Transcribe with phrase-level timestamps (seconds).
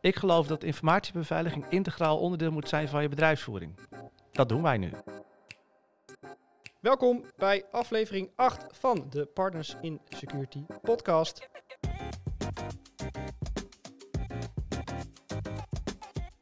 [0.00, 3.78] Ik geloof dat informatiebeveiliging integraal onderdeel moet zijn van je bedrijfsvoering.
[4.32, 4.90] Dat doen wij nu.
[6.80, 11.48] Welkom bij aflevering 8 van de Partners in Security podcast.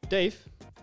[0.08, 0.36] Dave,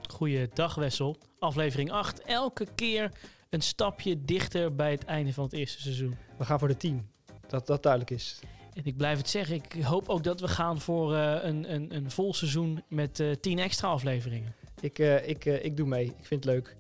[0.09, 1.17] Goeiedag Wessel.
[1.39, 2.21] Aflevering 8.
[2.21, 3.11] Elke keer
[3.49, 6.17] een stapje dichter bij het einde van het eerste seizoen.
[6.37, 7.18] we gaan voor de 10.
[7.49, 8.39] Dat dat duidelijk is.
[8.73, 11.95] En ik blijf het zeggen, ik hoop ook dat we gaan voor eh, een, een,
[11.95, 14.55] een vol seizoen met eh 10 extra afleveringen.
[14.79, 16.05] Ik, eh, ik, ik doe mee.
[16.05, 16.75] Ik vind het leuk.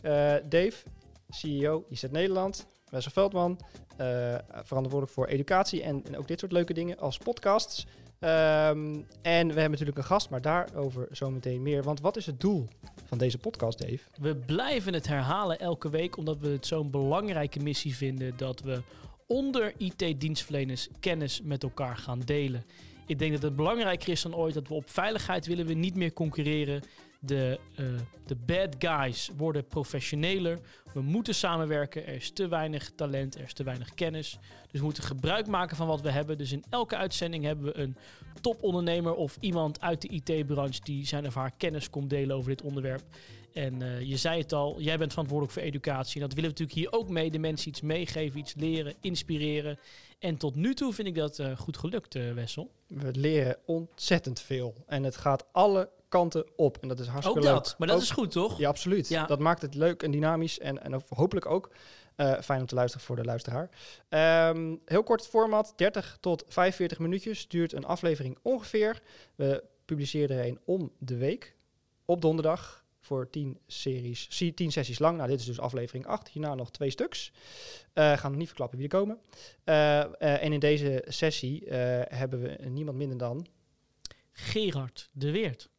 [0.49, 0.73] Dave,
[1.29, 2.67] CEO IZ Nederland.
[2.89, 3.59] Wessel Veldman,
[4.63, 7.85] verantwoordelijk voor educatie en, en ook dit soort leuke dingen als podcasts.
[8.19, 11.83] Ehm, en we hebben natuurlijk een gast, maar daarover zometeen meer.
[11.83, 12.67] Want wat is het doel
[13.05, 13.99] van deze podcast, Dave?
[14.21, 18.81] We blijven het herhalen elke week omdat we het zo'n belangrijke missie vinden dat we
[19.31, 22.63] onder IT-dienstverleners kennis met elkaar gaan delen.
[23.05, 25.95] Ik denk dat het belangrijker is dan ooit dat we op veiligheid willen we niet
[25.95, 26.81] meer concurreren.
[27.19, 27.85] De, eh,
[28.25, 30.59] de bad guys worden professioneler.
[30.93, 32.07] We moeten samenwerken.
[32.07, 34.37] Er is te weinig talent, er is te weinig kennis.
[34.71, 36.37] Dus we moeten gebruik maken van wat we hebben.
[36.37, 37.95] Dus in elke uitzending hebben we een
[38.41, 42.61] topondernemer of iemand uit de IT-branche die zijn of haar kennis komt delen over dit
[42.61, 43.03] onderwerp.
[43.53, 46.21] En eh, je zei het al, jij bent verantwoordelijk voor educatie.
[46.21, 47.31] En dat willen we natuurlijk hier ook mee.
[47.31, 49.79] De mensen iets meegeven, iets leren, inspireren.
[50.19, 52.71] En tot nu toe vind ik dat eh, goed gelukt, eh, Wessel.
[52.87, 54.73] We leren ontzettend veel.
[54.87, 56.77] En het gaat alle kanten op.
[56.81, 57.53] En dat is hartstikke Ook leuk.
[57.63, 58.57] dat, maar dat Ook- is goed, toch?
[58.57, 59.07] Ja, absoluut.
[59.07, 59.25] Ja.
[59.25, 61.71] Dat maakt het leuk en dynamisch en, en hopelijk ook
[62.41, 63.69] fijn om te luisteren voor de luisteraar.
[64.09, 69.01] Ehm, heel kort het format, 30 tot 45 minuutjes duurt een aflevering ongeveer.
[69.35, 71.55] We publiceren er een om de week
[72.05, 72.78] op donderdag
[73.09, 75.17] voor 10 series, zie- 10 sessies lang.
[75.17, 76.29] Nou, dit is dus aflevering 8.
[76.29, 77.31] Hierna nog twee stuks.
[77.93, 79.19] Eh gaan nog niet verklappen wie er komen.
[79.63, 81.63] Eh, eh, en in deze sessie
[82.07, 83.47] hebben we niemand minder dan
[84.31, 85.69] Gerard de Weert.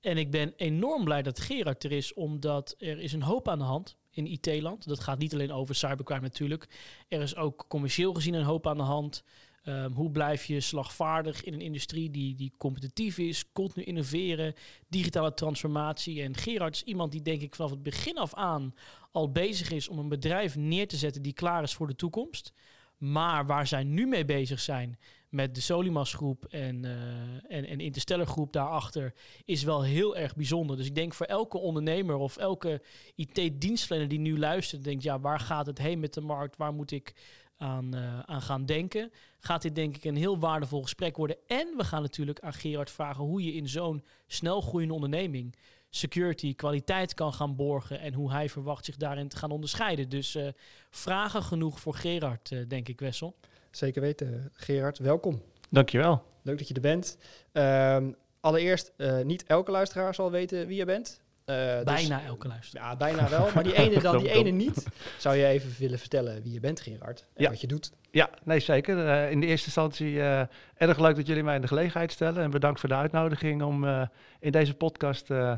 [0.00, 3.58] En ik ben enorm blij dat Gerard er is, omdat er is een hoop aan
[3.58, 4.88] de hand in IT-land.
[4.88, 6.66] Dat gaat niet alleen over cybercrime natuurlijk.
[7.08, 9.24] Er is ook commercieel gezien een hoop aan de hand.
[9.62, 14.54] Ehm, hoe blijf je slagvaardig in een industrie die, die competitief is, continu innoveren,
[14.88, 16.22] digitale transformatie.
[16.22, 18.74] En Gerard is iemand die denk ik vanaf het begin af aan
[19.12, 22.52] al bezig is om een bedrijf neer te zetten die klaar is voor de toekomst.
[22.96, 27.80] Maar waar zij nu mee bezig zijn met de Solimas groep en, eh en, en
[27.80, 30.76] Interstellar groep daarachter is wel heel erg bijzonder.
[30.76, 32.82] Dus ik denk voor elke ondernemer of elke
[33.14, 36.56] IT-dienstverlener die nu luistert, denkt ja, waar gaat het heen met de markt?
[36.56, 37.14] Waar moet ik
[37.62, 39.12] aan, eh, aan gaan denken?
[39.38, 41.36] Gaat dit denk ik een heel waardevol gesprek worden.
[41.46, 45.54] En we gaan natuurlijk aan Gerard vragen hoe je in zo'n snel groeiende onderneming
[45.94, 50.08] security, kwaliteit kan gaan borgen en hoe hij verwacht zich daarin te gaan onderscheiden.
[50.08, 50.48] Dus eh,
[50.90, 53.34] vragen genoeg voor Gerard, eh, denk ik, Wessel.
[53.70, 55.42] zeker weten, Gerard, welkom.
[55.70, 56.22] Dankjewel.
[56.42, 57.16] Leuk dat je er bent.
[57.52, 61.20] Ehm, allereerst, eh, niet elke luisteraar zal weten wie je bent.
[61.44, 62.80] Eh, dus- Bijna elke luister.
[62.80, 63.48] ja, bijna wel.
[63.54, 64.86] Maar die ene dan, die ene niet.
[65.18, 67.20] Zou je even willen vertellen wie je bent, Gerard?
[67.34, 67.48] En Ja.
[67.50, 67.92] wat je doet?
[68.10, 69.08] Ja, nee zeker.
[69.08, 70.40] Eh, in de eerste instantie eh,
[70.76, 72.42] erg leuk dat jullie mij in de gelegenheid stellen.
[72.42, 74.02] En bedankt voor de uitnodiging om eh,
[74.40, 75.56] in deze podcast eh,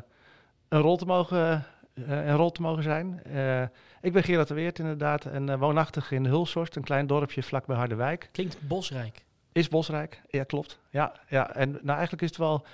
[0.68, 1.64] een, rol te mogen,
[1.94, 3.22] eh, een rol te mogen zijn.
[3.24, 3.62] Eh,
[4.00, 8.28] ik ben Gerard de Weert inderdaad en woonachtig in Hulshorst, een klein dorpje vlakbij Harderwijk.
[8.32, 9.24] Klinkt bosrijk.
[9.52, 10.20] Is bosrijk?
[10.28, 10.78] Ja, klopt.
[10.90, 11.54] Ja, ja.
[11.54, 12.66] En nou, eigenlijk is het wel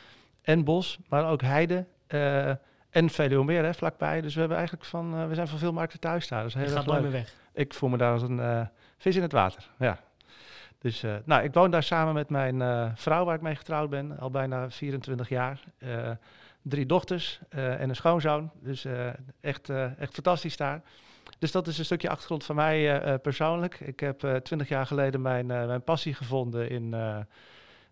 [0.43, 2.53] en bos, maar ook heide eh,
[2.91, 4.21] en veel meer hè, vlakbij.
[4.21, 6.43] Dus we, hebben eigenlijk van, eh, we zijn van veel markten thuis daar.
[6.43, 7.35] Dat is heel gaat nooit meer weg.
[7.53, 8.61] Ik voel me daar als een eh,
[8.99, 9.69] vis in het water.
[9.79, 9.99] Ja.
[10.79, 14.19] Dus eh, nou, ik woon daar samen met mijn vrouw, waar ik mee getrouwd ben,
[14.19, 15.61] al bijna 24 jaar.
[16.63, 18.51] Drie dochters en een schoonzoon.
[18.63, 18.87] Dus
[19.41, 19.69] echt,
[19.99, 20.83] echt fantastisch daar.
[21.39, 23.81] Dus dat is een stukje achtergrond van mij persoonlijk.
[23.81, 26.95] Ik heb 20 jaar geleden mijn, mijn passie gevonden in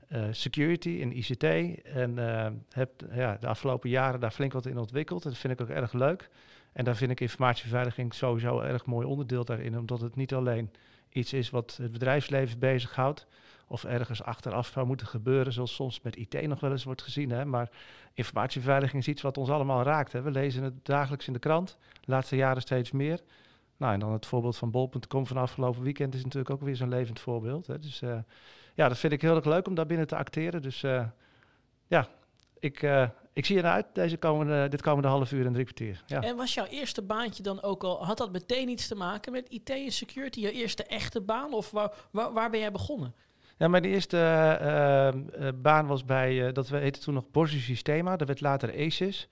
[0.09, 1.45] eh, security, in ICT.
[1.85, 5.25] En eh, heb ja, de afgelopen jaren daar flink wat in ontwikkeld.
[5.25, 6.29] En dat vind ik ook erg leuk.
[6.73, 9.79] En daar vind ik informatiebeveiliging sowieso een erg mooi onderdeel daarin.
[9.79, 10.71] Omdat het niet alleen
[11.09, 13.27] iets is wat het bedrijfsleven bezighoudt.
[13.67, 17.31] Of ergens achteraf zou moeten gebeuren, zoals soms met IT nog wel eens wordt gezien.
[17.31, 17.45] Hè?
[17.45, 17.71] Maar
[18.15, 20.13] informatiebeveiliging is iets wat ons allemaal raakt.
[20.13, 20.23] Hè?
[20.23, 23.21] We lezen het dagelijks in de krant, de laatste jaren steeds meer.
[23.77, 26.89] Nou, en dan het voorbeeld van bol.com van afgelopen weekend is natuurlijk ook weer zo'n
[26.89, 27.67] levend voorbeeld.
[27.67, 27.79] Hè?
[27.79, 28.19] Dus eh,
[28.79, 30.63] ja, dat vind ik heel erg leuk om daar binnen te acteren.
[30.63, 31.05] Dus eh,
[31.87, 32.09] ja,
[32.59, 36.03] ik, eh, ik zie ernaar uit deze komende, dit komende half uur en drie kwartier.
[36.07, 36.23] Ja.
[36.23, 39.49] En was jouw eerste baantje dan ook al, had dat meteen iets te maken met
[39.49, 40.41] IT en security?
[40.41, 41.53] Je eerste echte baan?
[41.53, 43.15] Of waar, waar, waar ben jij begonnen?
[43.59, 48.17] Ja, mijn eerste eh, baan was bij, eh, dat we heette toen nog Borsi Systema,
[48.17, 49.29] dat werd later ACES.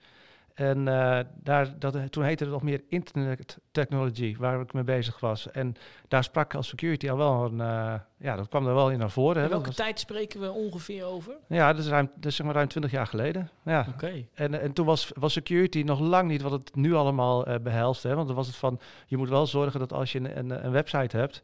[0.57, 5.19] En eh, daar, dat, toen heette het nog meer internet technology, waar ik mee bezig
[5.19, 5.51] was.
[5.51, 5.75] En
[6.07, 9.09] daar sprak als security al wel een, uh, ja, dat kwam er wel in naar
[9.09, 9.41] voren.
[9.41, 9.49] Hè?
[9.49, 11.33] welke tijd spreken we ongeveer over?
[11.47, 13.49] Ja, dat is ruim, dat is zeg maar ruim 20 jaar geleden.
[13.65, 13.85] Ja.
[13.89, 14.25] Oké.
[14.33, 18.03] En, en toen was, was security nog lang niet wat het nu allemaal uh, behelst.
[18.03, 18.15] Hè?
[18.15, 20.71] Want dan was het van, je moet wel zorgen dat als je een, een, een
[20.71, 21.43] website hebt,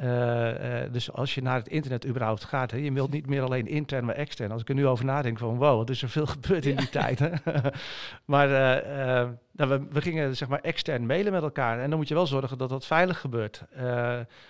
[0.00, 3.42] uh, uh, dus als je naar het internet überhaupt gaat, hè, je mailt niet meer
[3.42, 4.50] alleen intern, maar extern.
[4.50, 6.88] Als ik er nu over nadenk van wow, wat is er veel gebeurd in die
[6.88, 7.18] tijd.
[7.18, 7.30] Hè?
[8.24, 11.80] maar uh, nou, we, we, gingen zeg maar extern mailen met elkaar.
[11.80, 13.62] En dan moet je wel zorgen dat dat veilig gebeurt.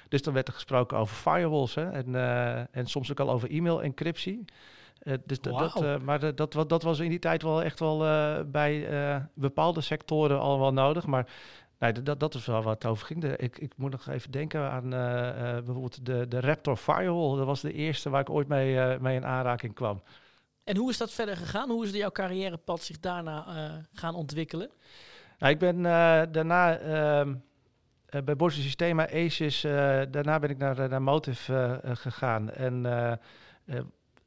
[0.09, 2.15] dus dan werd er gesproken over firewalls hè, en,
[2.73, 4.45] en soms ook al over e-mail encryptie.
[5.25, 5.59] dus wow.
[5.59, 7.99] dat, maar dat, dat, dat was in die tijd wel echt wel
[8.47, 8.89] bij
[9.35, 11.07] bepaalde sectoren al wel nodig.
[11.07, 11.27] Maar
[11.79, 13.21] Nee, dat, dat is wel wat het over ging.
[13.21, 17.37] De, ik, ik moet nog even denken aan uh, uh, bijvoorbeeld de, de Raptor Firewall.
[17.37, 20.03] Dat was de eerste waar ik ooit mee, uh, mee in aanraking kwam.
[20.65, 21.71] En hoe is dat verder gegaan?
[21.71, 23.47] Hoe is jouw carrièrepad zich daarna
[23.93, 24.71] gaan ontwikkelen?
[25.39, 25.83] Nou, ik ben
[26.33, 27.35] daarna ehm,
[28.25, 29.61] bij Borse Systema, ACES,
[30.11, 32.51] daarna ben ik naar, naar Motive gegaan.
[32.51, 32.83] En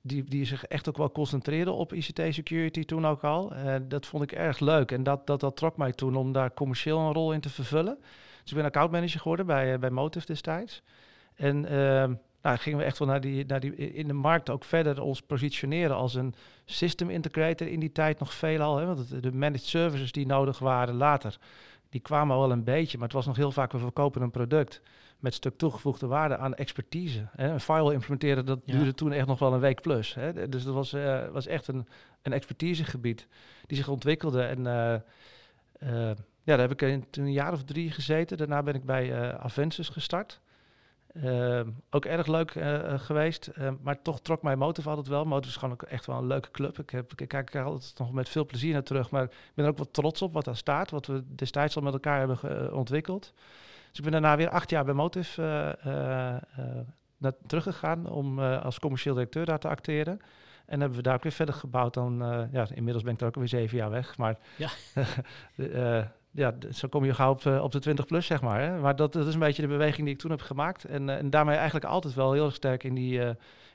[0.07, 3.53] die, die zich echt ook wel concentreerde op ICT-security toen ook al.
[3.53, 6.53] Uh, dat vond ik erg leuk en dat, dat, dat trok mij toen om daar
[6.53, 7.97] commercieel een rol in te vervullen.
[8.41, 10.81] Dus ik ben accountmanager geworden bij, uh, bij Motive destijds.
[11.35, 11.71] En uh,
[12.41, 15.21] nou, gingen we echt wel naar die, naar die, in de markt ook verder ons
[15.21, 16.33] positioneren als een
[16.65, 18.77] system integrator in die tijd nog veelal.
[18.77, 21.37] Hè, want de managed services die nodig waren later,
[21.89, 24.31] die kwamen al wel een beetje, maar het was nog heel vaak we verkopen een
[24.31, 24.81] product
[25.19, 27.27] met stuk toegevoegde waarde aan expertise.
[27.35, 27.49] Hè.
[27.49, 30.13] Een firewall implementeren, dat duurde toen echt nog wel een week plus.
[30.13, 30.49] Hè.
[30.49, 31.87] Dus dat was, uh, was echt een,
[32.21, 33.27] een expertisegebied
[33.65, 34.41] die zich ontwikkelde.
[34.41, 34.93] En uh,
[35.91, 38.37] uh, ja, daar heb ik in, toen een jaar of drie gezeten.
[38.37, 40.41] Daarna ben ik bij Aventus gestart.
[41.89, 42.51] ook erg leuk
[42.97, 45.25] geweest, maar toch trok mijn Motive altijd wel.
[45.25, 46.79] Motive is gewoon ook echt wel een leuke club.
[46.79, 49.65] Ik, heb, ik kijk er altijd nog met veel plezier naar terug, maar ik ben
[49.65, 52.73] er ook wat trots op wat daar staat, wat we destijds al met elkaar hebben
[52.73, 53.33] ontwikkeld.
[53.97, 55.77] Dus ik ben daarna weer acht jaar bij Motive
[57.21, 60.19] uh, teruggegaan om als commercieel directeur daar te acteren.
[60.65, 61.93] En hebben we daar ook weer verder gebouwd.
[61.93, 62.17] Dan,
[62.51, 64.17] ja, inmiddels ben ik er ook weer zeven jaar weg.
[64.17, 64.69] Maar ja,
[66.31, 68.61] ja zo kom je gauw op, op de 20 plus, zeg maar.
[68.61, 68.79] Hè.
[68.79, 70.85] Maar dat, dat, is een beetje de beweging die ik toen heb gemaakt.
[70.85, 73.19] En, en daarmee eigenlijk altijd wel heel sterk in die,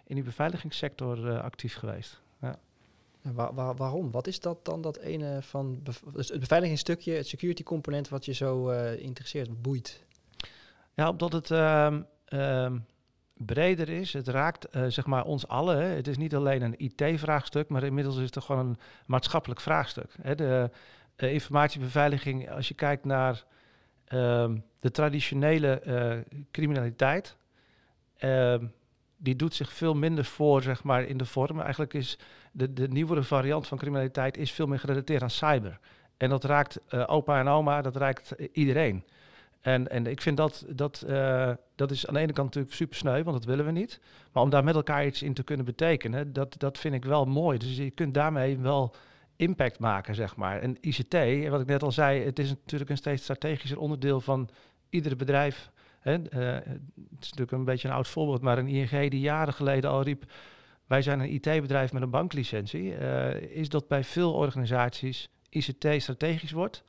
[0.06, 2.20] in die beveiligingssector actief geweest.
[2.40, 2.58] Ja.
[3.22, 4.10] Waar, waar, waarom?
[4.10, 5.80] Wat is dat dan, dat ene van
[6.14, 10.04] het beveiligingsstukje, het security component, wat je zo uh, interesseert, boeit?
[11.02, 12.06] Ja, omdat het um,
[12.40, 12.86] um,
[13.36, 14.12] breder is.
[14.12, 15.76] Het raakt uh, zeg maar ons allen.
[15.76, 15.84] Hè.
[15.84, 18.76] Het is niet alleen een IT-vraagstuk, maar inmiddels is het gewoon een
[19.06, 20.14] maatschappelijk vraagstuk.
[20.20, 20.34] Hè.
[20.34, 20.70] De
[21.16, 23.44] uh, informatiebeveiliging, als je kijkt naar
[24.12, 27.36] um, de traditionele uh, criminaliteit,
[29.16, 31.60] die doet zich veel minder voor zeg maar, in de vorm.
[31.60, 32.18] Eigenlijk is
[32.52, 35.78] de, de nieuwere variant van criminaliteit is veel meer gerelateerd aan cyber.
[36.16, 39.04] En dat raakt opa en oma, dat raakt iedereen.
[39.62, 42.96] En, en ik vind dat, dat, uh, dat is aan de ene kant natuurlijk super
[42.96, 44.00] sneu, want dat willen we niet.
[44.32, 47.24] Maar om daar met elkaar iets in te kunnen betekenen, dat, dat vind ik wel
[47.24, 47.58] mooi.
[47.58, 48.94] Dus je kunt daarmee wel
[49.36, 50.60] impact maken, zeg maar.
[50.60, 51.14] En ICT,
[51.48, 54.48] wat ik net al zei, het is natuurlijk een steeds strategischer onderdeel van
[54.90, 55.70] ieder bedrijf.
[56.00, 56.12] Hè?
[56.12, 59.90] Uh, het is natuurlijk een beetje een oud voorbeeld, maar een ING die jaren geleden
[59.90, 60.24] al riep...
[60.86, 62.98] wij zijn een IT-bedrijf met een banklicentie.
[62.98, 66.84] Uh, is dat bij veel organisaties ICT strategisch wordt...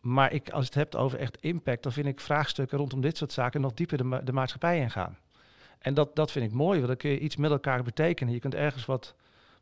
[0.00, 3.32] Maar ik, als het hebt over echt impact, dan vind ik vraagstukken rondom dit soort
[3.32, 5.18] zaken nog dieper de, de maatschappij ingaan.
[5.78, 8.34] En dat, dat vind ik mooi, want dan kun je iets met elkaar betekenen.
[8.34, 9.14] Je kunt ergens wat,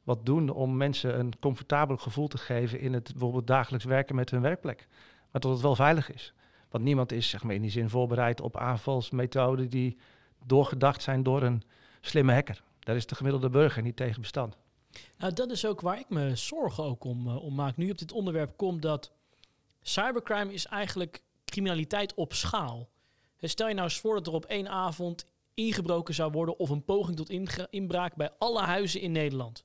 [0.02, 4.30] wat doen om mensen een comfortabel gevoel te geven in het bijvoorbeeld dagelijks werken met
[4.30, 4.86] hun werkplek.
[5.30, 6.32] Maar dat het wel veilig is.
[6.70, 9.98] Want niemand is zeg maar, in die zin voorbereid op aanvalsmethoden die
[10.44, 11.62] doorgedacht zijn door een
[12.00, 12.62] slimme hacker.
[12.78, 14.56] Daar is de gemiddelde burger niet tegen bestand.
[15.18, 17.76] Nou, dat is ook waar ik me zorgen ook om, uh, om maak.
[17.76, 19.12] Nu op dit onderwerp komt dat
[19.82, 22.88] Cybercrime is eigenlijk criminaliteit op schaal.
[23.40, 26.84] Stel je nou eens voor dat er op één avond ingebroken zou worden of een
[26.84, 27.30] poging tot
[27.70, 29.64] inbraak bij alle huizen in Nederland.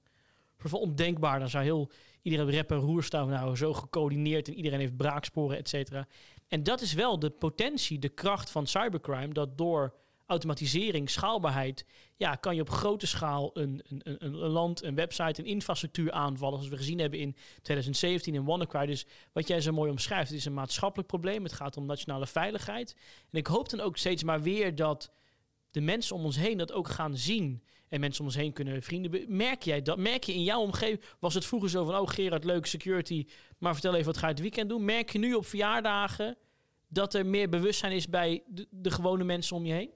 [0.58, 1.92] Voor ondenkbaar, dan zou heel
[2.22, 6.08] iedere rep en roer staan nou zo gecoördineerd en iedereen heeft braaksporen, et cetera.
[6.48, 9.94] En dat is wel de potentie, de kracht van cybercrime, dat door
[10.26, 15.42] automatisering, schaalbaarheid, ja, kan je op grote schaal een, een, een, een, land, een website,
[15.42, 18.86] een infrastructuur aanvallen, zoals we gezien hebben in 2017 in WannaCry.
[18.86, 22.28] Dus wat jij zo mooi omschrijft, het is een maatschappelijk probleem, het gaat om nationale
[22.28, 22.96] veiligheid.
[23.32, 25.12] En ik hoop dan ook steeds maar weer dat
[25.72, 27.64] de mensen om ons heen dat ook gaan zien.
[27.90, 29.26] En mensen om ons heen kunnen vrienden.
[29.28, 29.98] Merk jij dat?
[29.98, 31.02] Merk je in jouw omgeving?
[31.20, 33.28] Was het vroeger zo van: Oh, Gerard, leuk security.
[33.58, 34.86] Maar vertel even wat ga je het weekend doen?
[34.86, 36.38] Merk je nu op verjaardagen
[36.88, 39.92] dat er meer bewustzijn is bij de, de gewone mensen om je heen?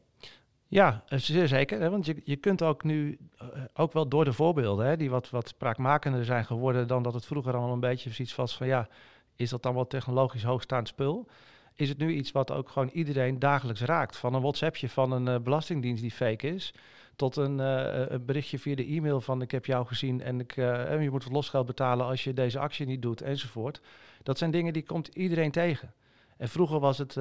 [0.69, 1.81] Ja, eh, zeer zeker.
[1.81, 1.89] Hè?
[1.89, 5.29] Want je, je kunt ook nu, eh, ook wel door de voorbeelden, hè, die wat,
[5.29, 8.88] wat spraakmakender zijn geworden dan dat het vroeger allemaal een beetje zoiets was van ja,
[9.36, 11.27] is dat dan wel technologisch hoogstaand spul?
[11.75, 14.17] Is het nu iets wat ook gewoon iedereen dagelijks raakt?
[14.17, 16.74] Van een WhatsAppje van een eh, belastingdienst die fake is,
[17.15, 21.07] tot een, een berichtje via de e-mail van ik heb jou gezien en ik, je
[21.12, 23.81] moet wat losgeld betalen als je deze actie niet doet enzovoort.
[24.24, 25.93] Dat zijn dingen die komt iedereen tegen.
[26.38, 27.15] En vroeger was het,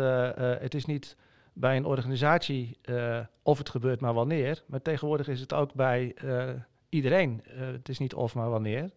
[0.61, 1.17] het is niet
[1.59, 6.15] bij een organisatie eh, of het gebeurt maar wanneer, maar tegenwoordig is het ook bij
[6.15, 6.49] eh,
[6.89, 7.43] iedereen.
[7.45, 8.91] Eh, het is niet of maar wanneer.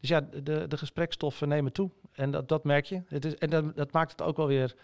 [0.00, 1.90] Dus ja, de, de gesprekstoffen nemen toe.
[2.12, 3.02] En dat, dat merk je.
[3.06, 4.74] Het is, en dat, dat maakt het ook wel weer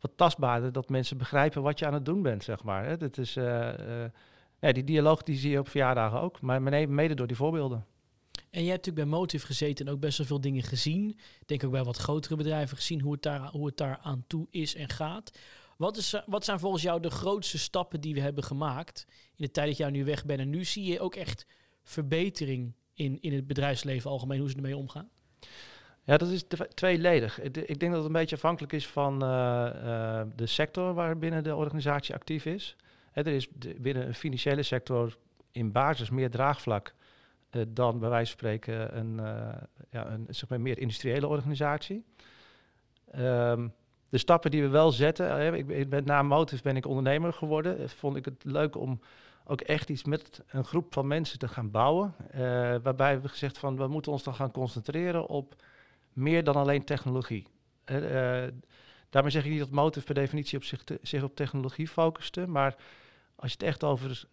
[0.00, 2.84] wat tastbaarder dat mensen begrijpen wat je aan het doen bent, zeg maar.
[2.84, 2.96] Hè.
[2.96, 7.36] Dat is, ja, die dialoog die zie je op verjaardagen ook, maar mede door die
[7.36, 7.84] voorbeelden.
[8.50, 11.10] En jij hebt natuurlijk bij Motive gezeten en ook best wel veel dingen gezien.
[11.40, 14.24] Ik denk ook bij wat grotere bedrijven gezien hoe het daar, hoe het daar aan
[14.26, 15.32] toe is en gaat.
[15.80, 19.44] Wat, is, eh, wat zijn volgens jou de grootste stappen die we hebben gemaakt in
[19.44, 20.40] de tijd dat jij nu weg bent?
[20.40, 21.46] En nu zie je ook echt
[21.82, 25.08] verbetering in, in het bedrijfsleven algemeen, hoe ze ermee omgaan?
[26.04, 27.40] Ja, dat is twe- tweeledig.
[27.40, 31.56] Ik, denk dat het een beetje afhankelijk is van eh, eh, de sector waarbinnen de
[31.56, 32.76] organisatie actief is.
[33.12, 35.16] Hè, er is binnen een financiële sector
[35.50, 36.94] in basis meer draagvlak
[37.68, 39.14] dan bij wijze van spreken een,
[39.90, 42.04] ja, een zeg maar, meer industriële organisatie.
[43.10, 43.68] Ehm,
[44.10, 47.78] de stappen die we wel zetten, ik, ben- na Motive ben ik ondernemer geworden.
[47.78, 49.00] Eh, Vond ik het leuk om
[49.44, 52.14] ook echt iets met een groep van mensen te gaan bouwen.
[52.30, 52.40] eh,
[52.82, 55.54] waarbij we gezegd van we moeten ons dan gaan concentreren op
[56.12, 57.46] meer dan alleen technologie.
[57.84, 57.98] Eh,
[59.10, 60.64] daarmee zeg ik niet dat Motive per definitie op
[61.02, 62.76] zich, op technologie focuste, maar
[63.36, 64.24] als je het echt over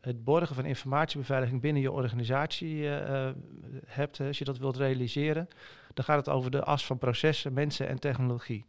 [0.00, 2.84] het borgen van informatiebeveiliging binnen je organisatie
[3.86, 5.48] hebt, als je dat wilt realiseren,
[5.94, 8.64] dan gaat het over de as van processen, mensen en technologie.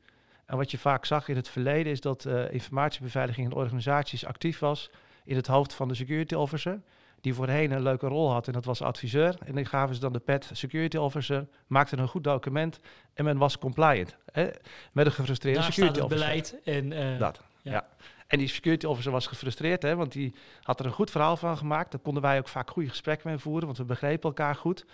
[0.48, 4.60] En wat je vaak zag in het verleden is dat eh, informatiebeveiliging in organisaties actief
[4.60, 4.89] was
[5.24, 6.82] in het hoofd van de security officer,
[7.22, 9.36] die voorheen een leuke rol had en dat was adviseur.
[9.46, 12.80] En dan gaven ze dan de pet security officer, maakten een goed document
[13.13, 14.16] en men was compliant.
[14.32, 14.50] Hè,
[14.92, 16.27] met een gefrustreerde Daar staat security het officer.
[16.27, 16.62] beleid.
[16.63, 17.72] En, eh, Dat, ja.
[17.72, 17.88] ja.
[18.27, 21.58] En die security officer was gefrustreerd, hè, want die had er een goed verhaal van
[21.58, 21.92] gemaakt.
[21.92, 24.86] Daar konden wij ook vaak goede gesprekken mee voeren, want we begrepen elkaar goed.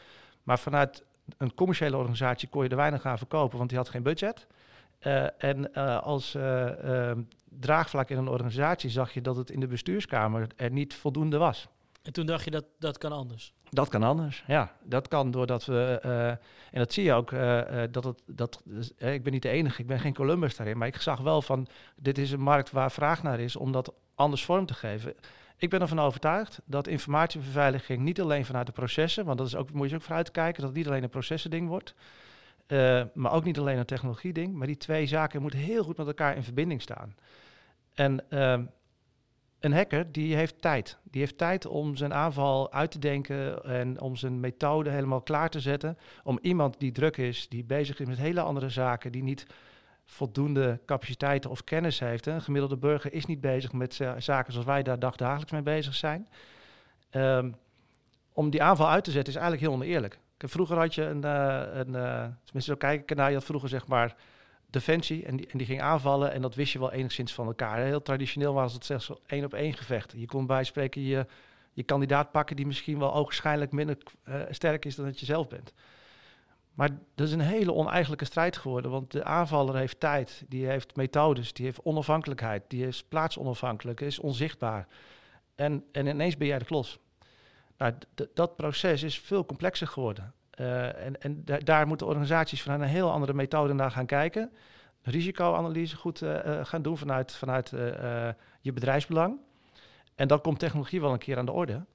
[0.44, 1.04] Maar vanuit
[1.38, 4.48] een commerciële organisatie kon je er weinig aan verkopen, want die had geen budget.
[5.04, 7.18] Eh, en eh, als eh, eh,
[7.60, 11.68] draagvlak in een organisatie zag je dat het in de bestuurskamer er niet voldoende was.
[12.02, 13.54] en toen dacht je dat dat kan anders.
[13.70, 14.72] Dat kan anders, ja.
[14.84, 16.00] Dat kan doordat we,
[16.72, 17.32] en dat zie je ook,
[17.92, 20.88] dat het, dat, dus, ik ben niet de enige, ik ben geen Columbus daarin, maar
[20.88, 24.46] ik zag wel van, dit is een markt waar vraag naar is om dat anders
[24.46, 25.14] vorm te geven.
[25.58, 29.72] Ik ben ervan overtuigd dat informatiebeveiliging niet alleen vanuit de processen, want dat is ook,
[29.72, 31.94] moet je ook vooruit kijken, dat het niet alleen een processending wordt,
[32.66, 36.08] eh, maar ook niet alleen een technologieding, maar die twee zaken moeten heel goed met
[36.08, 37.16] elkaar in verbinding staan.
[37.94, 38.66] En ehm,
[39.60, 40.98] een hacker die heeft tijd.
[41.04, 45.50] Die heeft tijd om zijn aanval uit te denken en om zijn methode helemaal klaar
[45.50, 45.98] te zetten.
[46.24, 49.46] Om iemand die druk is, die bezig is met hele andere zaken, die niet
[50.06, 52.26] voldoende capaciteiten of kennis heeft.
[52.26, 55.96] Een gemiddelde burger is niet bezig met za- zaken zoals wij daar dagdagelijks mee bezig
[55.96, 56.28] zijn.
[57.10, 57.52] Ehm,
[58.34, 60.20] om die aanval uit te zetten is eigenlijk heel oneerlijk.
[60.50, 63.88] Vroeger had je een, eh, een eh, tenminste zo kijken, kanaal, je had vroeger zeg
[63.88, 64.16] maar
[64.70, 67.78] defensie en die, en die ging aanvallen en dat wist je wel enigszins van elkaar.
[67.78, 70.14] Heel traditioneel was het zelfs één op één gevecht.
[70.16, 71.26] Je kon bij spreken je,
[71.74, 75.48] je kandidaat pakken die misschien wel ogenschijnlijk minder eh, sterk is dan dat je zelf
[75.48, 75.74] bent.
[76.74, 80.96] Maar dat is een hele oneigenlijke strijd geworden, want de aanvaller heeft tijd, die heeft
[80.96, 84.88] methodes, die heeft onafhankelijkheid, die is plaatsonafhankelijk, is onzichtbaar.
[85.56, 87.00] En, en ineens ben jij de klos.
[87.84, 87.96] Nou,
[88.34, 90.34] dat proces is veel complexer geworden.
[90.50, 94.52] Eh, en en da- daar moeten organisaties vanuit een heel andere methode naar gaan kijken.
[95.02, 97.70] Risicoanalyse goed eh, eh, gaan doen vanuit, vanuit
[98.62, 99.40] je bedrijfsbelang.
[100.16, 101.86] En dan komt technologie wel een keer aan de orde.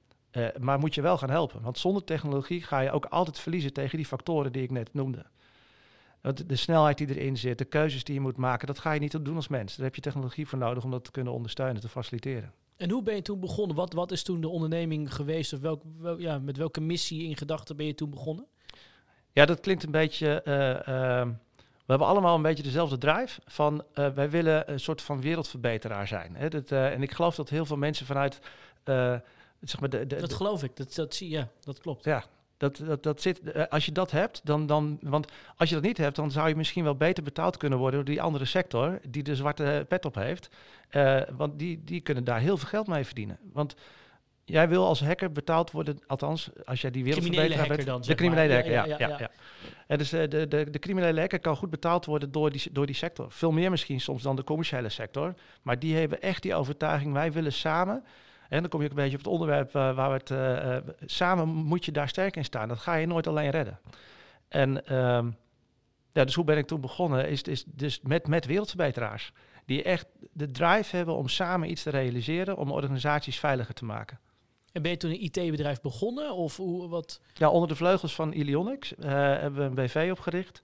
[0.59, 1.61] Maar moet je wel gaan helpen.
[1.61, 5.25] Want zonder technologie ga je ook altijd verliezen tegen die factoren die ik net noemde.
[6.45, 9.25] De snelheid die erin zit, de keuzes die je moet maken, dat ga je niet
[9.25, 9.75] doen als mens.
[9.75, 12.53] Daar heb je technologie voor nodig om dat te kunnen ondersteunen, te faciliteren.
[12.79, 13.75] En hoe ben je toen begonnen?
[13.75, 15.53] Wat, wat is toen de onderneming geweest?
[15.53, 18.45] Of welk, wel- ja, met welke missie in gedachten ben je toen begonnen?
[19.31, 20.41] Ja, dat klinkt een beetje.
[20.41, 21.27] eh, ehm,
[21.59, 26.07] we hebben allemaal een beetje dezelfde drive van eh, wij willen een soort van wereldverbeteraar
[26.07, 26.35] zijn.
[26.35, 26.47] Hè?
[26.49, 28.39] Dat, eh, en ik geloof dat heel veel mensen vanuit
[29.61, 30.75] zeg maar de, de, Dat geloof ik.
[30.75, 31.37] Dat, dat zie je.
[31.37, 32.03] Ja, dat klopt.
[32.03, 32.23] ja,
[32.59, 33.51] dat, dat, dat zit.
[33.51, 34.97] eh, als je dat hebt, dan, dan.
[35.01, 38.05] Want als je dat niet hebt, dan zou je misschien wel beter betaald kunnen worden
[38.05, 40.49] door die andere sector, die de zwarte pet op heeft.
[40.89, 43.37] Eh, want die, die kunnen daar heel veel geld mee verdienen.
[43.53, 43.75] Want
[44.45, 47.87] jij wil als hacker betaald worden, althans, als jij die wereldverbeteraar Criminele bent.
[47.87, 48.89] dan, De criminele hacker, Ja, ja.
[48.89, 49.31] ja, ja, ja, ja, ja.
[49.87, 52.85] En dus eh, de, de, de criminele hacker kan goed betaald worden door die, door
[52.85, 53.31] die sector.
[53.31, 55.33] Veel meer misschien soms dan de commerciële sector.
[55.61, 58.03] Maar die hebben echt die overtuiging, wij willen samen...
[58.49, 60.31] En dan kom je ook een beetje op het onderwerp eh, waar we het...
[60.31, 62.67] eh, eh, samen moet je daar sterk in staan.
[62.67, 63.79] Dat ga je nooit alleen redden.
[64.47, 65.29] En ehm,
[66.13, 67.29] ja, dus hoe ben ik toen begonnen?
[67.29, 69.31] Is, is dus met, met wereldverbeteraars.
[69.65, 72.57] Die echt de drive hebben om samen iets te realiseren...
[72.57, 74.19] om organisaties veiliger te maken.
[74.71, 76.33] En ben je toen een IT-bedrijf begonnen?
[76.35, 77.21] Of hoe, wat?
[77.33, 80.61] Ja, onder de vleugels van Ilionix eh, hebben we een BV opgericht.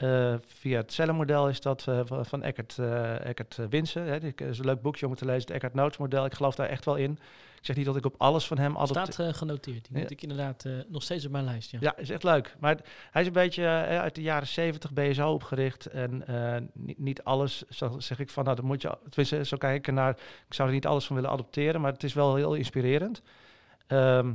[0.00, 4.04] Eh, via het cellenmodel is dat eh, van- Eckert, eh Eckert Winsen.
[4.06, 4.18] Hè.
[4.20, 6.24] Dat is een leuk boekje om te lezen, het Eckert Notes model.
[6.24, 7.18] Ik geloof daar echt wel in.
[7.58, 9.12] Ik zeg niet dat ik op alles van hem adopteer.
[9.12, 9.84] Staat genoteerd.
[9.88, 10.00] Die Ja.
[10.02, 11.70] moet ik inderdaad nog steeds op mijn lijst.
[11.70, 11.78] Ja.
[11.80, 12.56] Ja, is echt leuk.
[12.60, 12.76] Maar
[13.10, 15.86] hij is een beetje uit de jaren 70 BSO opgericht.
[15.86, 16.24] En
[16.74, 20.10] niet, niet alles, zo zeg ik van, nou, dan moet je, tenminste, zo kijken naar,
[20.48, 23.22] ik zou er niet alles van willen adopteren, maar het is wel heel inspirerend.
[23.86, 24.32] Ehm,